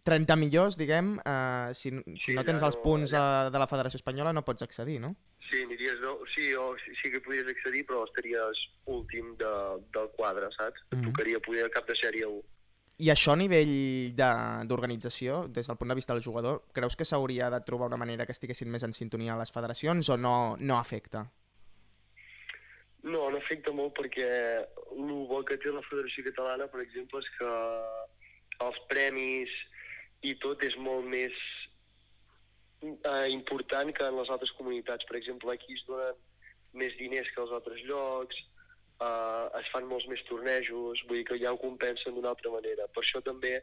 30 0.05 0.37
millors, 0.37 0.77
diguem, 0.77 1.15
eh, 1.25 1.71
si, 1.79 1.91
si 2.19 2.19
Sí, 2.21 2.35
no 2.37 2.45
tens 2.45 2.61
ja 2.61 2.69
els 2.69 2.77
punts 2.77 3.11
ja- 3.15 3.47
eh, 3.47 3.51
de 3.55 3.59
la 3.59 3.67
Federació 3.71 3.97
Espanyola 3.97 4.33
no 4.33 4.45
pots 4.45 4.62
accedir, 4.62 5.01
no? 5.01 5.15
Sí, 5.51 5.62
aniries, 5.62 6.01
no? 6.01 6.19
sí, 6.35 6.53
o, 6.55 6.77
sí, 6.85 6.93
sí 7.03 7.11
que 7.11 7.21
podries 7.21 7.49
accedir, 7.49 7.85
però 7.87 8.05
estaries 8.07 8.61
últim 8.87 9.37
de, 9.37 9.51
del 9.95 10.09
quadre, 10.17 10.49
saps? 10.57 10.81
Et 10.93 10.99
Mhm. 10.99 11.05
tocaria 11.11 11.41
poder 11.41 11.71
cap 11.71 11.87
de 11.89 11.95
sèrie 11.97 12.27
1. 12.27 12.43
I 12.99 13.09
això 13.11 13.33
a 13.33 13.37
nivell 13.37 14.15
de- 14.15 14.67
d'organització, 14.69 15.49
des 15.49 15.67
del 15.67 15.77
punt 15.77 15.89
de 15.89 15.95
vista 15.95 16.13
del 16.15 16.23
jugador, 16.23 16.63
creus 16.73 16.97
que 16.97 17.05
s'hauria 17.05 17.51
de 17.51 17.61
trobar 17.61 17.89
una 17.89 17.97
manera 17.97 18.27
que 18.27 18.33
estiguessin 18.33 18.71
més 18.71 18.83
en 18.85 18.93
sintonia 18.93 19.37
les 19.37 19.51
federacions 19.51 20.09
o 20.09 20.17
no, 20.17 20.57
no 20.61 20.79
afecta? 20.79 21.25
No, 23.03 23.31
no 23.31 23.39
afecta 23.39 23.73
molt 23.75 23.97
perquè 23.97 24.29
el 24.95 25.27
bo 25.27 25.41
que 25.45 25.57
té 25.59 25.73
la 25.75 25.83
Federació 25.83 26.23
Catalana, 26.29 26.69
per 26.71 26.83
exemple, 26.85 27.19
és 27.19 27.31
que 27.39 27.49
els 28.63 28.79
premis 28.89 29.51
i 30.23 30.37
tot 30.39 30.63
és 30.63 30.77
molt 30.79 31.09
més 31.11 31.33
eh, 32.83 33.29
important 33.33 33.91
que 33.97 34.07
en 34.07 34.17
les 34.21 34.31
altres 34.31 34.53
comunitats. 34.53 35.05
Per 35.09 35.17
exemple, 35.19 35.51
aquí 35.51 35.75
es 35.75 35.83
donen 35.89 36.15
més 36.79 36.95
diners 37.01 37.27
que 37.35 37.43
als 37.43 37.51
altres 37.51 37.83
llocs, 37.89 38.39
eh, 39.03 39.61
es 39.61 39.71
fan 39.75 39.89
molts 39.91 40.09
més 40.11 40.23
tornejos, 40.29 41.07
vull 41.09 41.21
dir 41.21 41.29
que 41.31 41.41
ja 41.43 41.53
ho 41.53 41.61
compensen 41.61 42.15
d'una 42.15 42.33
altra 42.35 42.53
manera. 42.55 42.89
Per 42.95 43.05
això 43.05 43.23
també 43.25 43.59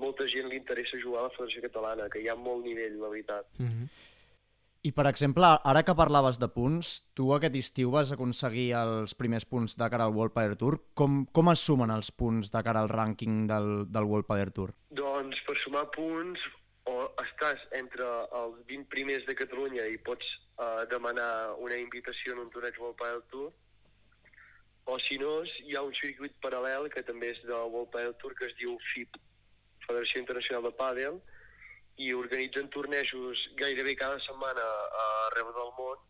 molta 0.00 0.26
gent 0.32 0.48
li 0.48 0.58
interessa 0.60 1.00
jugar 1.00 1.24
a 1.24 1.28
la 1.28 1.34
Federació 1.34 1.66
Catalana, 1.66 2.08
que 2.12 2.22
hi 2.22 2.30
ha 2.30 2.38
molt 2.38 2.64
nivell, 2.64 2.96
la 3.00 3.12
veritat. 3.12 3.46
Mm 3.58 3.68
-hmm. 3.68 4.08
I, 4.82 4.92
per 4.96 5.04
exemple, 5.06 5.44
ara 5.44 5.82
que 5.84 5.94
parlaves 5.94 6.38
de 6.40 6.48
punts, 6.48 7.02
tu 7.12 7.34
aquest 7.34 7.56
estiu 7.58 7.90
vas 7.90 8.12
aconseguir 8.14 8.70
els 8.78 9.12
primers 9.14 9.44
punts 9.44 9.76
de 9.76 9.88
cara 9.92 10.04
al 10.04 10.14
World 10.14 10.56
Tour. 10.56 10.78
Com, 10.94 11.26
com 11.26 11.50
es 11.52 11.60
sumen 11.60 11.90
els 11.90 12.10
punts 12.10 12.50
de 12.50 12.62
cara 12.62 12.80
al 12.80 12.88
rànquing 12.88 13.46
del, 13.50 13.68
del 13.92 14.04
World 14.04 14.54
Tour? 14.54 14.72
Doncs 14.88 15.36
per 15.46 15.56
sumar 15.58 15.84
punts 15.90 16.40
o 16.88 17.12
estàs 17.20 17.60
entre 17.76 18.06
els 18.32 18.56
20 18.72 18.88
primers 18.88 19.26
de 19.26 19.34
Catalunya 19.34 19.84
i 19.84 19.98
pots 19.98 20.24
uh, 20.56 20.88
demanar 20.88 21.54
una 21.58 21.76
invitació 21.76 22.32
en 22.32 22.46
un 22.46 22.50
torneig 22.50 22.80
World 22.80 23.28
Tour 23.28 23.52
o 24.86 24.98
si 25.06 25.18
no 25.18 25.32
hi 25.44 25.76
ha 25.76 25.82
un 25.86 25.94
circuit 25.98 26.36
paral·lel 26.44 26.88
que 26.94 27.02
també 27.06 27.32
és 27.34 27.42
del 27.48 27.72
World 27.72 27.92
Padel 27.94 28.16
Tour 28.22 28.34
que 28.38 28.48
es 28.48 28.56
diu 28.60 28.78
FIP, 28.92 29.18
Federació 29.86 30.22
Internacional 30.22 30.64
de 30.68 30.72
Padel 30.78 31.20
i 32.00 32.14
organitzen 32.16 32.70
tornejos 32.72 33.42
gairebé 33.60 33.96
cada 33.98 34.20
setmana 34.24 34.64
arreu 35.26 35.52
del 35.58 35.74
món 35.78 36.06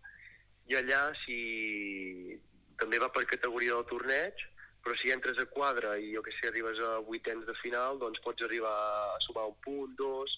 i 0.71 0.79
allà 0.79 1.03
si 1.25 2.39
també 2.81 3.00
va 3.03 3.11
per 3.12 3.27
categoria 3.29 3.75
del 3.75 3.89
torneig 3.91 4.47
però 4.85 4.97
si 4.97 5.12
entres 5.12 5.39
a 5.39 5.47
quadre 5.47 5.97
i 6.00 6.12
jo 6.15 6.23
que 6.25 6.33
sé, 6.39 6.49
arribes 6.49 6.79
a 6.81 6.99
vuitens 7.05 7.45
de 7.47 7.55
final, 7.61 7.99
doncs 8.00 8.21
pots 8.25 8.47
arribar 8.47 8.73
a 8.73 9.19
sumar 9.27 9.47
un 9.50 9.57
punt, 9.65 9.93
dos, 9.99 10.37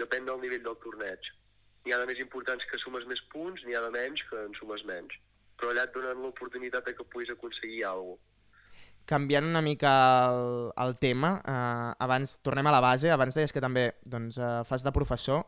depèn 0.00 0.24
del 0.28 0.40
nivell 0.40 0.64
del 0.64 0.78
torneig. 0.84 1.28
N'hi 1.84 1.92
ha 1.92 2.00
de 2.00 2.08
més 2.08 2.20
importants 2.22 2.64
que 2.70 2.80
sumes 2.80 3.04
més 3.10 3.20
punts, 3.32 3.60
n'hi 3.64 3.76
ha 3.76 3.82
de 3.84 3.92
menys 3.92 4.24
que 4.30 4.40
en 4.48 4.56
sumes 4.56 4.84
menys. 4.88 5.18
Però 5.58 5.70
allà 5.70 5.84
et 5.88 5.94
donen 5.94 6.22
l'oportunitat 6.22 6.88
que 6.92 7.06
puguis 7.06 7.30
aconseguir 7.34 7.84
alguna 7.88 8.16
cosa. 8.16 8.32
Canviant 9.04 9.44
una 9.44 9.60
mica 9.60 9.90
el, 10.32 10.70
el 10.80 10.94
tema, 10.96 11.34
eh, 11.44 11.90
abans 12.06 12.38
tornem 12.40 12.70
a 12.70 12.72
la 12.72 12.80
base, 12.80 13.10
abans 13.12 13.36
deies 13.36 13.52
que 13.52 13.60
també 13.60 13.90
doncs, 14.08 14.38
eh, 14.40 14.62
fas 14.64 14.84
de 14.86 14.92
professor. 14.96 15.44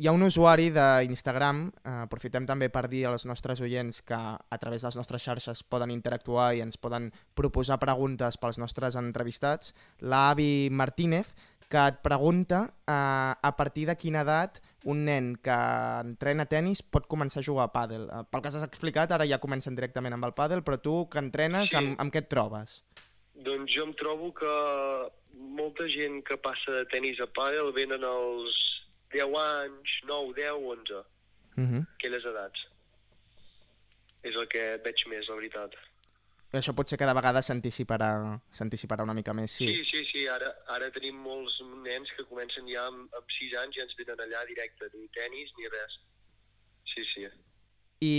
Hi 0.00 0.08
ha 0.08 0.14
un 0.16 0.24
usuari 0.26 0.70
d'Instagram, 0.74 1.60
eh, 1.84 1.90
aprofitem 2.06 2.48
també 2.48 2.70
per 2.72 2.88
dir 2.90 3.04
als 3.06 3.26
nostres 3.30 3.60
oients 3.62 4.00
que 4.02 4.16
a 4.16 4.58
través 4.58 4.82
de 4.82 4.88
les 4.88 4.96
nostres 4.98 5.22
xarxes 5.22 5.62
poden 5.62 5.92
interactuar 5.92 6.48
i 6.56 6.64
ens 6.64 6.80
poden 6.80 7.12
proposar 7.38 7.78
preguntes 7.78 8.40
pels 8.40 8.58
nostres 8.58 8.96
entrevistats, 8.96 9.74
l'Avi 10.00 10.70
Martínez, 10.72 11.30
que 11.70 11.80
et 11.88 11.98
pregunta 12.02 12.66
eh, 12.86 13.34
a 13.42 13.52
partir 13.56 13.86
de 13.88 13.96
quina 13.96 14.22
edat 14.22 14.60
un 14.84 15.04
nen 15.06 15.32
que 15.40 15.54
entrena 16.04 16.44
tennis 16.46 16.82
pot 16.82 17.06
començar 17.08 17.40
a 17.40 17.46
jugar 17.46 17.64
a 17.68 17.72
pàdel. 17.72 18.04
Eh, 18.10 18.22
pel 18.30 18.42
que 18.42 18.48
has 18.52 18.62
explicat, 18.66 19.10
ara 19.12 19.26
ja 19.26 19.38
comencen 19.40 19.74
directament 19.74 20.14
amb 20.14 20.24
el 20.28 20.34
pàdel, 20.36 20.62
però 20.62 20.80
tu 20.80 21.08
que 21.08 21.18
entrenes, 21.18 21.70
Sí. 21.70 21.76
amb, 21.76 21.96
amb 22.00 22.12
què 22.12 22.18
et 22.24 22.28
trobes? 22.28 22.82
Doncs 23.34 23.72
jo 23.72 23.84
em 23.84 23.94
trobo 23.94 24.32
que 24.32 24.52
molta 25.34 25.88
gent 25.88 26.22
que 26.24 26.36
passa 26.36 26.70
de 26.70 26.84
tennis 26.86 27.18
a 27.20 27.26
pàdel 27.26 27.72
venen 27.74 28.04
als 28.04 28.54
10 29.10 29.24
anys, 29.34 29.96
9, 30.06 30.34
10, 30.34 30.52
11, 30.52 31.02
Uh 31.56 31.62
-huh. 31.64 31.86
aquelles 31.94 32.24
edats. 32.24 32.60
És 34.22 34.34
el 34.34 34.46
que 34.48 34.80
veig 34.84 35.06
més, 35.08 35.28
la 35.28 35.34
veritat. 35.36 35.70
Això 36.60 36.74
potser 36.76 36.98
cada 37.00 37.14
vegada 37.16 37.42
s'anticiparà 37.42 38.10
s'anticiparà 38.54 39.02
una 39.06 39.14
mica 39.16 39.34
més, 39.34 39.54
sí. 39.58 39.66
Sí, 39.66 39.84
sí, 39.90 40.02
sí. 40.12 40.26
Ara, 40.30 40.52
ara 40.74 40.90
tenim 40.94 41.16
molts 41.24 41.56
nens 41.82 42.10
que 42.16 42.26
comencen 42.30 42.68
ja 42.70 42.86
amb, 42.90 43.08
amb 43.16 43.38
6 43.38 43.56
anys 43.62 43.78
i 43.78 43.84
ens 43.86 43.96
venen 43.98 44.22
allà 44.26 44.44
directe, 44.50 44.90
ni 44.94 45.08
tenis 45.16 45.50
ni 45.58 45.70
res. 45.72 45.98
Sí, 46.94 47.06
sí. 47.14 47.26
I 48.04 48.14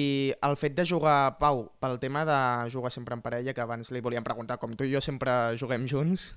el 0.47 0.55
fet 0.57 0.75
de 0.75 0.85
jugar, 0.87 1.37
Pau, 1.39 1.65
pel 1.79 1.99
tema 2.01 2.23
de 2.25 2.39
jugar 2.73 2.91
sempre 2.91 3.15
en 3.15 3.21
parella, 3.21 3.53
que 3.53 3.63
abans 3.63 3.91
li 3.91 4.01
volíem 4.01 4.25
preguntar, 4.25 4.57
com 4.57 4.73
tu 4.73 4.87
i 4.87 4.93
jo 4.93 5.01
sempre 5.03 5.55
juguem 5.59 5.85
junts, 5.87 6.31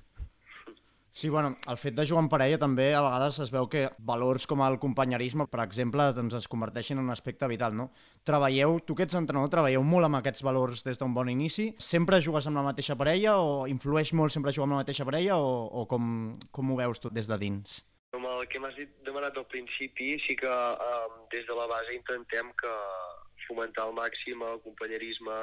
Sí, 1.11 1.29
bueno, 1.29 1.57
el 1.67 1.77
fet 1.77 1.95
de 1.97 2.05
jugar 2.05 2.21
en 2.23 2.29
parella 2.29 2.59
també 2.61 2.91
a 2.93 3.01
vegades 3.01 3.39
es 3.43 3.49
veu 3.51 3.65
que 3.67 3.87
valors 4.05 4.45
com 4.47 4.61
el 4.61 4.77
companyerisme, 4.79 5.47
per 5.49 5.63
exemple, 5.63 6.05
doncs 6.13 6.35
es 6.37 6.47
converteixen 6.47 6.99
en 6.99 7.07
un 7.07 7.13
aspecte 7.13 7.49
vital, 7.49 7.75
no? 7.75 7.89
Treballeu, 8.29 8.77
tu 8.85 8.95
que 8.95 9.07
ets 9.07 9.17
entrenador, 9.17 9.49
treballeu 9.49 9.83
molt 9.83 10.05
amb 10.05 10.19
aquests 10.19 10.45
valors 10.45 10.85
des 10.85 11.01
d'un 11.01 11.13
bon 11.15 11.31
inici. 11.31 11.71
Sempre 11.81 12.21
jugues 12.21 12.47
amb 12.47 12.61
la 12.61 12.65
mateixa 12.69 12.97
parella 12.99 13.39
o 13.41 13.65
influeix 13.67 14.13
molt 14.13 14.35
sempre 14.35 14.53
jugar 14.53 14.69
amb 14.69 14.77
la 14.77 14.83
mateixa 14.83 15.07
parella 15.07 15.39
o, 15.41 15.65
o 15.81 15.87
com, 15.89 16.31
com 16.51 16.71
ho 16.71 16.77
veus 16.77 17.01
tu 17.01 17.09
des 17.09 17.27
de 17.27 17.39
dins? 17.41 17.81
Com 18.13 18.25
el 18.25 18.45
que 18.49 18.61
m'has 18.61 18.77
demanat 19.05 19.37
al 19.37 19.49
principi, 19.49 20.15
sí 20.25 20.37
que 20.37 20.49
eh, 20.49 21.09
des 21.33 21.45
de 21.49 21.57
la 21.57 21.67
base 21.69 21.97
intentem 21.97 22.53
que 22.57 22.75
fomentar 23.47 23.87
al 23.87 23.97
màxim 23.97 24.41
el 24.45 24.61
companyerisme, 24.61 25.35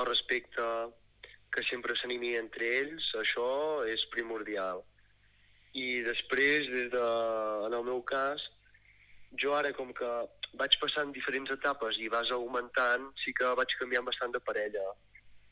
el 0.00 0.06
respecte, 0.08 0.66
que 1.54 1.64
sempre 1.66 1.96
s'animi 1.98 2.36
entre 2.38 2.68
ells, 2.80 3.10
això 3.18 3.50
és 3.90 4.06
primordial. 4.14 4.82
I 5.74 6.02
després, 6.06 6.66
des 6.70 6.90
de, 6.94 7.06
en 7.66 7.76
el 7.78 7.84
meu 7.86 8.02
cas, 8.06 8.42
jo 9.42 9.54
ara 9.54 9.72
com 9.76 9.92
que 9.94 10.10
vaig 10.58 10.76
passant 10.82 11.12
diferents 11.14 11.52
etapes 11.54 11.98
i 12.02 12.10
vas 12.10 12.30
augmentant, 12.34 13.10
sí 13.22 13.34
que 13.36 13.54
vaig 13.58 13.74
canviant 13.78 14.06
bastant 14.06 14.34
de 14.34 14.42
parella. 14.42 14.86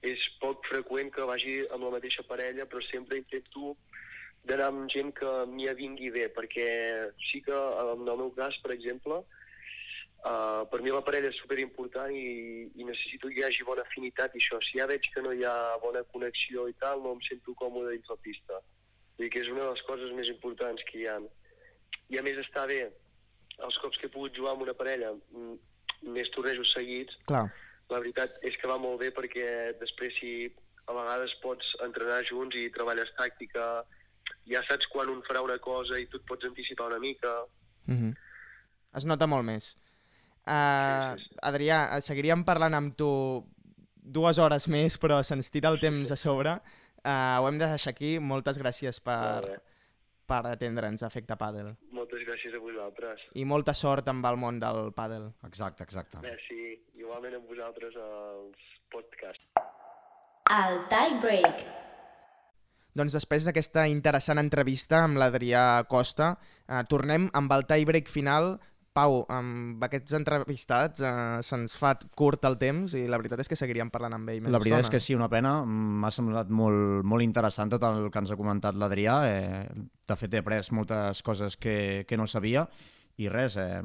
És 0.03 0.23
poc 0.43 0.67
freqüent 0.71 1.11
que 1.15 1.27
vagi 1.27 1.61
amb 1.75 1.87
la 1.87 1.95
mateixa 1.97 2.27
parella, 2.27 2.67
però 2.67 2.83
sempre 2.87 3.19
intento 3.19 3.75
d'anar 4.49 4.71
amb 4.71 4.91
gent 4.91 5.13
que 5.15 5.31
m'hi 5.51 5.69
vingui 5.79 6.11
bé, 6.15 6.29
perquè 6.35 6.69
sí 7.31 7.43
que 7.43 7.55
en 7.55 8.07
el 8.07 8.19
meu 8.23 8.31
cas, 8.35 8.59
per 8.63 8.73
exemple, 8.75 9.23
uh, 10.25 10.65
per 10.71 10.81
mi 10.83 10.93
la 10.95 11.03
parella 11.07 11.31
és 11.33 11.39
superimportant 11.43 12.13
i, 12.15 12.69
i 12.75 12.87
necessito 12.87 13.31
que 13.31 13.41
hi 13.41 13.47
hagi 13.47 13.67
bona 13.67 13.85
afinitat 13.87 14.35
i 14.35 14.43
això. 14.43 14.61
Si 14.67 14.81
ja 14.81 14.89
veig 14.91 15.07
que 15.15 15.23
no 15.25 15.33
hi 15.33 15.45
ha 15.45 15.77
bona 15.83 16.05
connexió 16.13 16.69
i 16.69 16.77
tal, 16.83 17.03
no 17.05 17.17
em 17.17 17.23
sento 17.29 17.55
còmode 17.59 17.95
dins 17.95 18.11
la 18.11 18.19
pista. 18.25 18.61
Vull 19.19 19.27
dir 19.27 19.33
que 19.35 19.43
és 19.45 19.51
una 19.53 19.65
de 19.65 19.71
les 19.75 19.85
coses 19.89 20.15
més 20.15 20.31
importants 20.31 20.85
que 20.91 21.01
hi 21.01 21.09
ha. 21.11 21.19
I 22.09 22.19
a 22.19 22.25
més 22.25 22.39
està 22.41 22.65
bé, 22.71 22.85
els 23.67 23.79
cops 23.83 23.99
que 23.99 24.07
he 24.09 24.15
pogut 24.15 24.37
jugar 24.37 24.55
amb 24.55 24.65
una 24.65 24.77
parella, 24.79 25.13
mm, 25.13 25.57
més 26.15 26.31
tornejos 26.35 26.71
seguits, 26.73 27.17
clar. 27.27 27.49
la 27.91 27.99
veritat 27.99 28.39
és 28.47 28.57
que 28.61 28.71
va 28.71 28.79
molt 28.79 29.01
bé 29.01 29.11
perquè 29.11 29.75
després 29.81 30.15
si 30.21 30.33
a 30.89 30.95
vegades 30.95 31.35
pots 31.43 31.75
entrenar 31.85 32.23
junts 32.29 32.57
i 32.57 32.71
treballes 32.73 33.11
tàctica, 33.19 33.67
ja 34.49 34.63
saps 34.69 34.89
quan 34.93 35.11
un 35.13 35.21
farà 35.27 35.43
una 35.45 35.59
cosa 35.59 35.99
i 35.99 36.07
tu 36.07 36.21
et 36.21 36.27
pots 36.29 36.47
anticipar 36.49 36.89
una 36.89 36.99
mica. 36.99 37.45
Uh 37.89 37.95
-huh. 37.95 38.15
Es 38.97 39.05
nota 39.05 39.27
molt 39.27 39.45
més. 39.45 39.77
Uh, 40.49 41.13
Sí, 41.19 41.25
sí, 41.25 41.29
sí. 41.29 41.39
Adrià, 41.45 41.79
eh, 41.93 42.01
seguiríem 42.01 42.45
parlant 42.49 42.75
amb 42.75 42.95
tu 42.97 43.09
dues 44.01 44.39
hores 44.41 44.69
més, 44.73 44.97
però 45.01 45.21
se'ns 45.23 45.51
tira 45.53 45.69
el 45.69 45.81
temps 45.83 46.11
a 46.11 46.17
sobre. 46.17 46.55
Uh, 47.05 47.37
ho 47.43 47.49
hem 47.49 47.59
de 47.61 47.69
deixar 47.69 47.93
aquí. 47.93 48.17
Moltes 48.19 48.59
gràcies 48.61 49.01
per, 49.05 49.61
per 50.29 50.41
atendre'ns 50.49 51.05
a 51.05 51.11
Efecte 51.13 51.37
Pàdel. 51.41 51.75
Moltes 51.93 52.25
gràcies 52.27 52.57
a 52.57 52.63
vosaltres. 52.63 53.27
I 53.37 53.45
molta 53.45 53.75
sort 53.77 54.09
amb 54.09 54.25
el 54.29 54.41
món 54.41 54.61
del 54.63 54.91
pàdel. 54.97 55.29
Exacte, 55.47 55.85
exacte. 55.85 56.23
Merci, 56.25 56.79
igualment 56.97 57.39
amb 57.39 57.53
vosaltres 57.53 57.97
als 58.01 58.73
podcasts. 58.93 59.45
El 60.49 60.81
tie 60.89 61.21
break. 61.21 61.67
Doncs 62.97 63.15
després 63.15 63.45
d'aquesta 63.47 63.85
interessant 63.87 64.41
entrevista 64.41 65.05
amb 65.05 65.21
l'Adrià 65.21 65.85
Costa, 65.87 66.33
eh, 66.67 66.83
tornem 66.91 67.29
amb 67.37 67.53
el 67.53 67.67
tie-break 67.69 68.09
final. 68.11 68.57
Pau, 68.99 69.21
amb 69.31 69.85
aquests 69.87 70.17
entrevistats 70.19 71.05
eh, 71.07 71.13
se'ns 71.47 71.77
fa 71.79 71.95
curt 72.19 72.49
el 72.49 72.59
temps 72.59 72.97
i 72.99 73.05
la 73.11 73.21
veritat 73.21 73.45
és 73.45 73.51
que 73.51 73.59
seguiríem 73.59 73.93
parlant 73.95 74.19
amb 74.19 74.33
ell 74.33 74.43
més 74.43 74.55
La 74.55 74.61
veritat 74.63 74.89
és 74.89 74.93
que 74.93 75.03
sí, 75.03 75.15
una 75.15 75.31
pena. 75.31 75.61
M'ha 75.65 76.11
semblat 76.15 76.51
molt, 76.51 77.07
molt 77.07 77.27
interessant 77.27 77.71
tot 77.75 77.87
el 77.87 78.09
que 78.11 78.23
ens 78.25 78.35
ha 78.35 78.39
comentat 78.41 78.79
l'Adrià. 78.79 79.19
Eh, 79.31 79.87
de 80.09 80.17
fet, 80.19 80.35
he 80.35 80.43
après 80.43 80.73
moltes 80.75 81.23
coses 81.23 81.57
que, 81.61 81.79
que 82.09 82.19
no 82.19 82.27
sabia 82.27 82.67
i 83.19 83.31
res, 83.31 83.59
eh, 83.59 83.83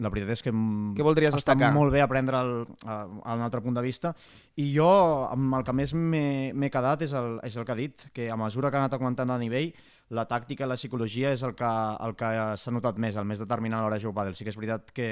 la 0.00 0.10
veritat 0.12 0.32
és 0.38 0.42
que 0.44 0.52
Què 0.52 1.04
voldries 1.04 1.34
està 1.34 1.54
destacar? 1.54 1.70
molt 1.76 1.92
bé 1.92 2.00
aprendre 2.02 2.40
el, 2.40 2.52
a, 2.88 3.02
un 3.34 3.44
altre 3.44 3.60
punt 3.64 3.76
de 3.76 3.84
vista 3.84 4.14
i 4.56 4.70
jo 4.74 4.88
amb 5.28 5.58
el 5.58 5.66
que 5.66 5.74
més 5.76 5.92
m'he 5.94 6.70
quedat 6.72 7.04
és 7.06 7.14
el, 7.16 7.38
és 7.46 7.56
el 7.56 7.66
que 7.68 7.74
ha 7.74 7.78
dit, 7.78 8.06
que 8.16 8.30
a 8.30 8.38
mesura 8.40 8.70
que 8.70 8.80
ha 8.80 8.84
anat 8.84 8.96
augmentant 8.96 9.30
el 9.34 9.44
nivell, 9.44 9.70
la 10.16 10.26
tàctica 10.26 10.66
i 10.66 10.70
la 10.70 10.78
psicologia 10.80 11.30
és 11.36 11.44
el 11.46 11.54
que, 11.58 11.70
el 12.06 12.16
que 12.18 12.32
s'ha 12.58 12.74
notat 12.74 12.98
més, 12.98 13.20
el 13.20 13.28
més 13.28 13.42
determinant 13.42 13.80
a 13.80 13.84
l'hora 13.84 14.00
de 14.00 14.04
jugar 14.04 14.24
pàdel. 14.24 14.34
Sí 14.34 14.46
que 14.46 14.50
és 14.50 14.58
veritat 14.58 14.90
que 14.96 15.10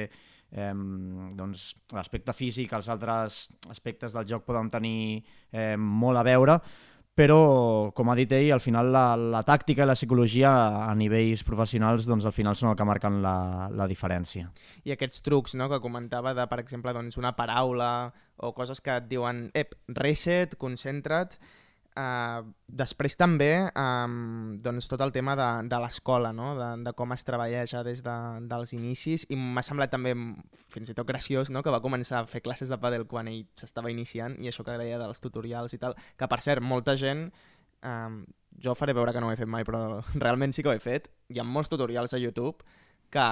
eh, 0.51 0.73
doncs, 1.39 1.69
l'aspecte 1.95 2.35
físic, 2.35 2.73
els 2.75 2.89
altres 2.91 3.45
aspectes 3.71 4.17
del 4.17 4.27
joc 4.29 4.47
poden 4.49 4.71
tenir 4.73 5.23
eh, 5.53 5.77
molt 5.79 6.19
a 6.19 6.27
veure, 6.27 6.59
però, 7.19 7.91
com 7.99 8.13
ha 8.13 8.15
dit 8.15 8.31
ell, 8.37 8.53
al 8.55 8.63
final 8.63 8.93
la, 8.95 9.17
la 9.19 9.43
tàctica 9.47 9.83
i 9.83 9.89
la 9.89 9.97
psicologia 9.99 10.53
a 10.85 10.93
nivells 10.95 11.43
professionals 11.47 12.07
doncs, 12.07 12.29
al 12.29 12.35
final 12.37 12.55
són 12.55 12.71
el 12.71 12.77
que 12.79 12.87
marquen 12.87 13.19
la, 13.25 13.67
la 13.75 13.89
diferència. 13.91 14.53
I 14.87 14.95
aquests 14.95 15.25
trucs 15.27 15.57
no, 15.59 15.67
que 15.73 15.81
comentava 15.83 16.37
de, 16.39 16.47
per 16.47 16.61
exemple, 16.63 16.95
doncs, 16.95 17.19
una 17.19 17.35
paraula 17.35 17.91
o 18.39 18.53
coses 18.55 18.79
que 18.85 19.01
et 19.01 19.09
diuen 19.11 19.49
ep, 19.59 19.75
reset, 19.99 20.55
concentra't. 20.63 21.35
Uh, 21.99 22.45
després 22.71 23.17
també 23.19 23.49
um, 23.75 24.53
doncs, 24.63 24.87
tot 24.87 25.01
el 25.03 25.11
tema 25.11 25.33
de, 25.35 25.47
de 25.67 25.79
l'escola, 25.83 26.31
no? 26.37 26.53
de, 26.55 26.69
de 26.87 26.93
com 26.95 27.11
es 27.11 27.25
treballa 27.27 27.65
ja 27.67 27.81
des 27.83 28.05
de, 28.07 28.15
dels 28.47 28.75
inicis 28.77 29.25
i 29.27 29.39
m'ha 29.39 29.65
semblat 29.67 29.91
també 29.91 30.13
fins 30.71 30.93
i 30.93 30.95
tot 30.95 31.09
graciós 31.09 31.51
no? 31.51 31.65
que 31.67 31.75
va 31.75 31.83
començar 31.83 32.21
a 32.21 32.29
fer 32.31 32.45
classes 32.45 32.71
de 32.71 32.79
pàdel 32.79 33.09
quan 33.11 33.27
ell 33.33 33.43
s'estava 33.59 33.91
iniciant 33.91 34.39
i 34.39 34.53
això 34.53 34.63
que 34.63 34.79
deia 34.79 35.01
dels 35.03 35.19
tutorials 35.25 35.75
i 35.75 35.81
tal, 35.83 35.99
que 36.15 36.31
per 36.31 36.39
cert, 36.45 36.63
molta 36.63 36.95
gent 36.95 37.33
um, 37.83 38.23
jo 38.63 38.79
faré 38.79 38.95
veure 38.95 39.17
que 39.17 39.25
no 39.25 39.33
ho 39.33 39.35
he 39.35 39.41
fet 39.41 39.51
mai 39.51 39.67
però 39.67 39.99
realment 40.23 40.55
sí 40.55 40.63
que 40.63 40.71
ho 40.71 40.77
he 40.77 40.85
fet 40.85 41.11
hi 41.35 41.43
ha 41.43 41.49
molts 41.49 41.73
tutorials 41.73 42.15
a 42.15 42.23
YouTube 42.23 42.63
que, 43.11 43.27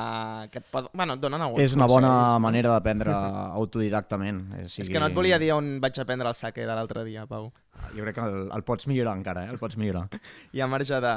que 0.52 0.58
et, 0.62 0.68
pot, 0.72 0.88
bueno, 0.94 1.16
et 1.16 1.20
donen 1.20 1.42
alguns 1.44 1.62
És 1.62 1.74
una 1.76 1.88
bona 1.90 2.08
consells. 2.08 2.42
manera 2.46 2.72
d'aprendre 2.72 3.12
autodidactament. 3.60 4.40
O 4.64 4.68
sigui, 4.68 4.86
És 4.86 4.92
que 4.92 5.02
no 5.02 5.10
et 5.10 5.16
volia 5.16 5.38
dir 5.42 5.52
on 5.56 5.76
vaig 5.82 5.98
aprendre 6.00 6.28
el 6.28 6.38
saque 6.38 6.64
de 6.64 6.72
l'altre 6.74 7.04
dia, 7.04 7.26
Pau. 7.26 7.52
Jo 7.92 8.06
crec 8.06 8.16
que 8.16 8.24
el, 8.24 8.48
el 8.56 8.64
pots 8.64 8.88
millorar 8.88 9.16
encara, 9.18 9.44
eh? 9.46 9.52
el 9.52 9.60
pots 9.60 9.76
millorar. 9.76 10.08
Hi 10.56 10.64
ha 10.64 10.66
marge 10.70 11.00
de, 11.04 11.14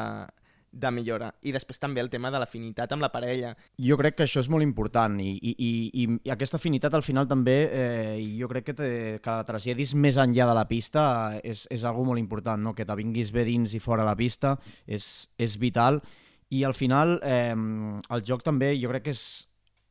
de 0.72 0.92
millora. 0.92 1.32
I 1.42 1.54
després 1.56 1.80
també 1.80 2.04
el 2.04 2.12
tema 2.12 2.30
de 2.32 2.40
l'afinitat 2.44 2.92
amb 2.94 3.02
la 3.06 3.12
parella. 3.14 3.56
Jo 3.80 3.98
crec 3.98 4.20
que 4.20 4.28
això 4.28 4.44
és 4.44 4.50
molt 4.52 4.66
important 4.68 5.16
i, 5.24 5.32
i, 5.40 5.56
i, 5.56 5.72
i, 6.04 6.08
i 6.28 6.36
aquesta 6.36 6.60
afinitat 6.60 6.94
al 6.94 7.06
final 7.06 7.28
també 7.32 7.58
eh, 7.72 8.16
jo 8.38 8.52
crec 8.52 8.70
que, 8.70 8.78
te, 8.78 8.90
que 9.24 9.32
la 9.40 9.48
traslladis 9.48 9.96
més 9.96 10.20
enllà 10.20 10.50
de 10.52 10.58
la 10.60 10.68
pista 10.70 11.04
és, 11.44 11.66
és 11.72 11.88
algo 11.88 12.04
molt 12.06 12.20
important, 12.20 12.62
no? 12.62 12.76
que 12.76 12.86
te 12.86 13.00
vinguis 13.00 13.32
bé 13.32 13.48
dins 13.48 13.74
i 13.74 13.80
fora 13.80 14.04
la 14.08 14.18
pista 14.20 14.58
és, 14.86 15.30
és 15.40 15.58
vital 15.58 16.04
i 16.50 16.64
al 16.64 16.74
final 16.74 17.20
eh, 17.24 17.56
el 17.56 18.24
joc 18.26 18.44
també 18.46 18.74
jo 18.82 18.90
crec 18.92 19.10
que 19.10 19.16
és, 19.16 19.24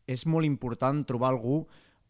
és 0.07 0.25
molt 0.27 0.47
important 0.49 1.05
trobar 1.07 1.33
algú 1.33 1.63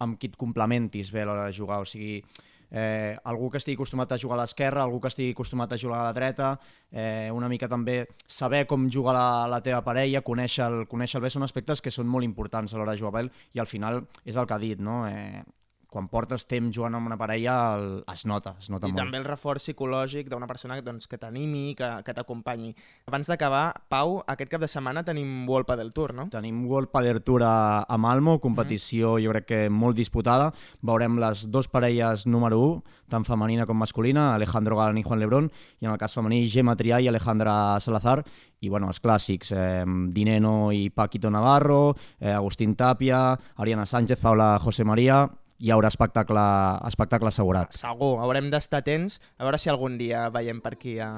amb 0.05 0.19
qui 0.19 0.31
et 0.31 0.39
complementis 0.39 1.11
bé 1.13 1.25
a 1.25 1.29
l'hora 1.29 1.49
de 1.49 1.57
jugar, 1.57 1.81
o 1.83 1.89
sigui, 1.89 2.23
eh, 2.71 3.17
algú 3.25 3.51
que 3.51 3.59
estigui 3.59 3.77
acostumat 3.77 4.13
a 4.13 4.19
jugar 4.19 4.39
a 4.39 4.43
l'esquerra, 4.43 4.83
algú 4.83 5.01
que 5.01 5.11
estigui 5.11 5.35
acostumat 5.35 5.73
a 5.73 5.79
jugar 5.79 6.01
a 6.01 6.09
la 6.09 6.15
dreta, 6.15 6.53
eh, 6.91 7.31
una 7.35 7.49
mica 7.49 7.69
també 7.69 8.07
saber 8.27 8.67
com 8.67 8.89
juga 8.91 9.13
la, 9.17 9.47
la 9.51 9.61
teva 9.65 9.83
parella, 9.83 10.23
conèixer 10.23 10.67
el, 10.67 10.87
conèixer 10.89 11.19
el 11.19 11.27
bé, 11.27 11.33
són 11.35 11.47
aspectes 11.47 11.83
que 11.83 11.91
són 11.95 12.07
molt 12.07 12.25
importants 12.25 12.75
a 12.75 12.79
l'hora 12.79 12.95
de 12.95 13.03
jugar 13.03 13.25
a 13.25 13.29
i 13.55 13.59
al 13.59 13.67
final 13.67 14.05
és 14.25 14.37
el 14.37 14.47
que 14.47 14.55
ha 14.55 14.63
dit, 14.63 14.79
no? 14.79 15.07
Eh, 15.09 15.43
quan 15.89 16.09
portes 16.13 16.45
temps 16.45 16.75
jugant 16.75 16.95
amb 16.99 17.09
una 17.09 17.17
parella 17.17 17.55
el, 17.79 17.87
es 18.13 18.27
nota, 18.29 18.55
es 18.61 18.69
nota 18.69 18.87
I 18.87 18.93
molt. 18.93 19.01
també 19.01 19.19
el 19.23 19.25
reforç 19.25 19.65
psicològic 19.65 20.29
d'una 20.29 20.47
persona 20.51 20.77
doncs, 20.85 21.09
que 21.09 21.17
t'animi, 21.21 21.73
que, 21.79 21.89
que 22.05 22.15
t'acompanyi. 22.15 22.75
Abans 23.09 23.31
d'acabar, 23.31 23.73
Pau, 23.89 24.19
aquest 24.29 24.53
cap 24.53 24.61
de 24.61 24.69
setmana 24.69 25.03
tenim 25.07 25.49
World 25.49 25.69
Padel 25.71 25.95
Tour, 25.97 26.13
no? 26.15 26.29
Tenim 26.33 26.61
World 26.69 26.93
Padel 26.93 27.23
Tour 27.25 27.47
a, 27.47 27.55
a 27.89 27.97
Malmo, 27.97 28.37
competició 28.45 29.17
jo 29.23 29.33
crec 29.33 29.49
que 29.49 29.63
molt 29.73 29.97
disputada. 29.97 30.51
Veurem 30.85 31.17
les 31.23 31.47
dos 31.49 31.73
parelles 31.73 32.27
número 32.29 32.61
1, 32.67 33.01
tant 33.09 33.25
femenina 33.25 33.65
com 33.65 33.81
masculina, 33.81 34.35
Alejandro 34.37 34.77
Galán 34.77 35.01
i 35.01 35.07
Juan 35.09 35.25
Lebrón, 35.25 35.51
i 35.81 35.89
en 35.89 35.97
el 35.97 35.99
cas 36.01 36.13
femení 36.19 36.45
Gemma 36.53 36.77
Trià 36.77 37.01
i 37.01 37.09
Alejandra 37.09 37.81
Salazar, 37.81 38.21
i 38.61 38.69
bueno, 38.69 38.93
els 38.93 39.01
clàssics, 39.01 39.57
eh, 39.57 39.85
Dineno 40.13 40.71
i 40.77 40.91
Paquito 40.91 41.33
Navarro, 41.33 41.97
eh, 42.21 42.33
Agustín 42.33 42.77
Tapia, 42.77 43.39
Ariana 43.57 43.87
Sánchez, 43.87 44.21
Paula 44.21 44.59
José 44.61 44.85
María, 44.85 45.25
hi 45.59 45.73
haurà 45.75 45.91
espectacle, 45.91 46.45
espectacle 46.89 47.33
assegurat. 47.33 47.73
Ah, 47.73 47.81
segur, 47.91 48.15
haurem 48.23 48.51
d'estar 48.53 48.83
atents 48.85 49.19
a 49.37 49.47
veure 49.47 49.59
si 49.59 49.71
algun 49.73 49.99
dia 49.99 50.29
veiem 50.35 50.63
per 50.63 50.77
aquí 50.77 50.99
a, 51.03 51.11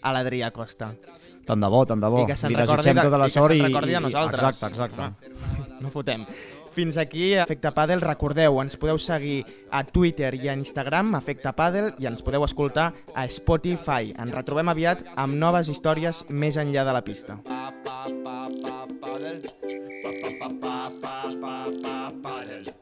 a 0.00 0.14
l'Adrià 0.16 0.50
Costa. 0.54 0.92
Tant 1.46 1.60
de 1.60 1.68
bo, 1.68 1.84
tant 1.86 2.00
de 2.00 2.08
bo. 2.08 2.22
I 2.22 2.30
que 2.30 2.38
se'n 2.38 2.54
recordi, 2.54 2.92
de, 2.94 3.04
tota 3.04 3.18
la 3.18 3.28
i 3.28 3.34
sort 3.34 3.56
i, 3.56 3.62
recordi 3.64 3.96
de 3.98 4.02
nosaltres. 4.04 4.40
Exacte, 4.40 4.72
exacte. 4.72 5.30
Ah, 5.42 5.78
no 5.82 5.90
fotem. 5.90 6.26
Fins 6.72 6.96
aquí, 6.96 7.34
Efecte 7.36 7.68
Padel. 7.76 8.00
Recordeu, 8.00 8.56
ens 8.62 8.78
podeu 8.80 8.96
seguir 9.02 9.42
a 9.68 9.82
Twitter 9.84 10.30
i 10.38 10.48
a 10.48 10.54
Instagram, 10.56 11.12
Efecte 11.18 11.52
Padel, 11.52 11.90
i 12.00 12.08
ens 12.08 12.24
podeu 12.24 12.46
escoltar 12.46 12.92
a 13.12 13.26
Spotify. 13.28 14.14
Ens 14.16 14.32
retrobem 14.32 14.72
aviat 14.72 15.04
amb 15.20 15.36
noves 15.36 15.68
històries 15.68 16.22
més 16.30 16.56
enllà 16.56 16.86
de 16.88 16.94
la 16.96 17.04
pista. 17.04 17.36
Pa, 17.44 17.68
pa, 17.84 18.06
pa, 18.24 18.38
pa, 18.62 18.78
padel. 19.02 19.44
Pa, 20.00 20.14
pa, 20.22 20.32
pa, 20.40 20.48
pa, 20.62 20.78
pa, 21.02 21.18
pa, 21.42 21.58
pa, 21.82 21.98
padel 22.24 22.81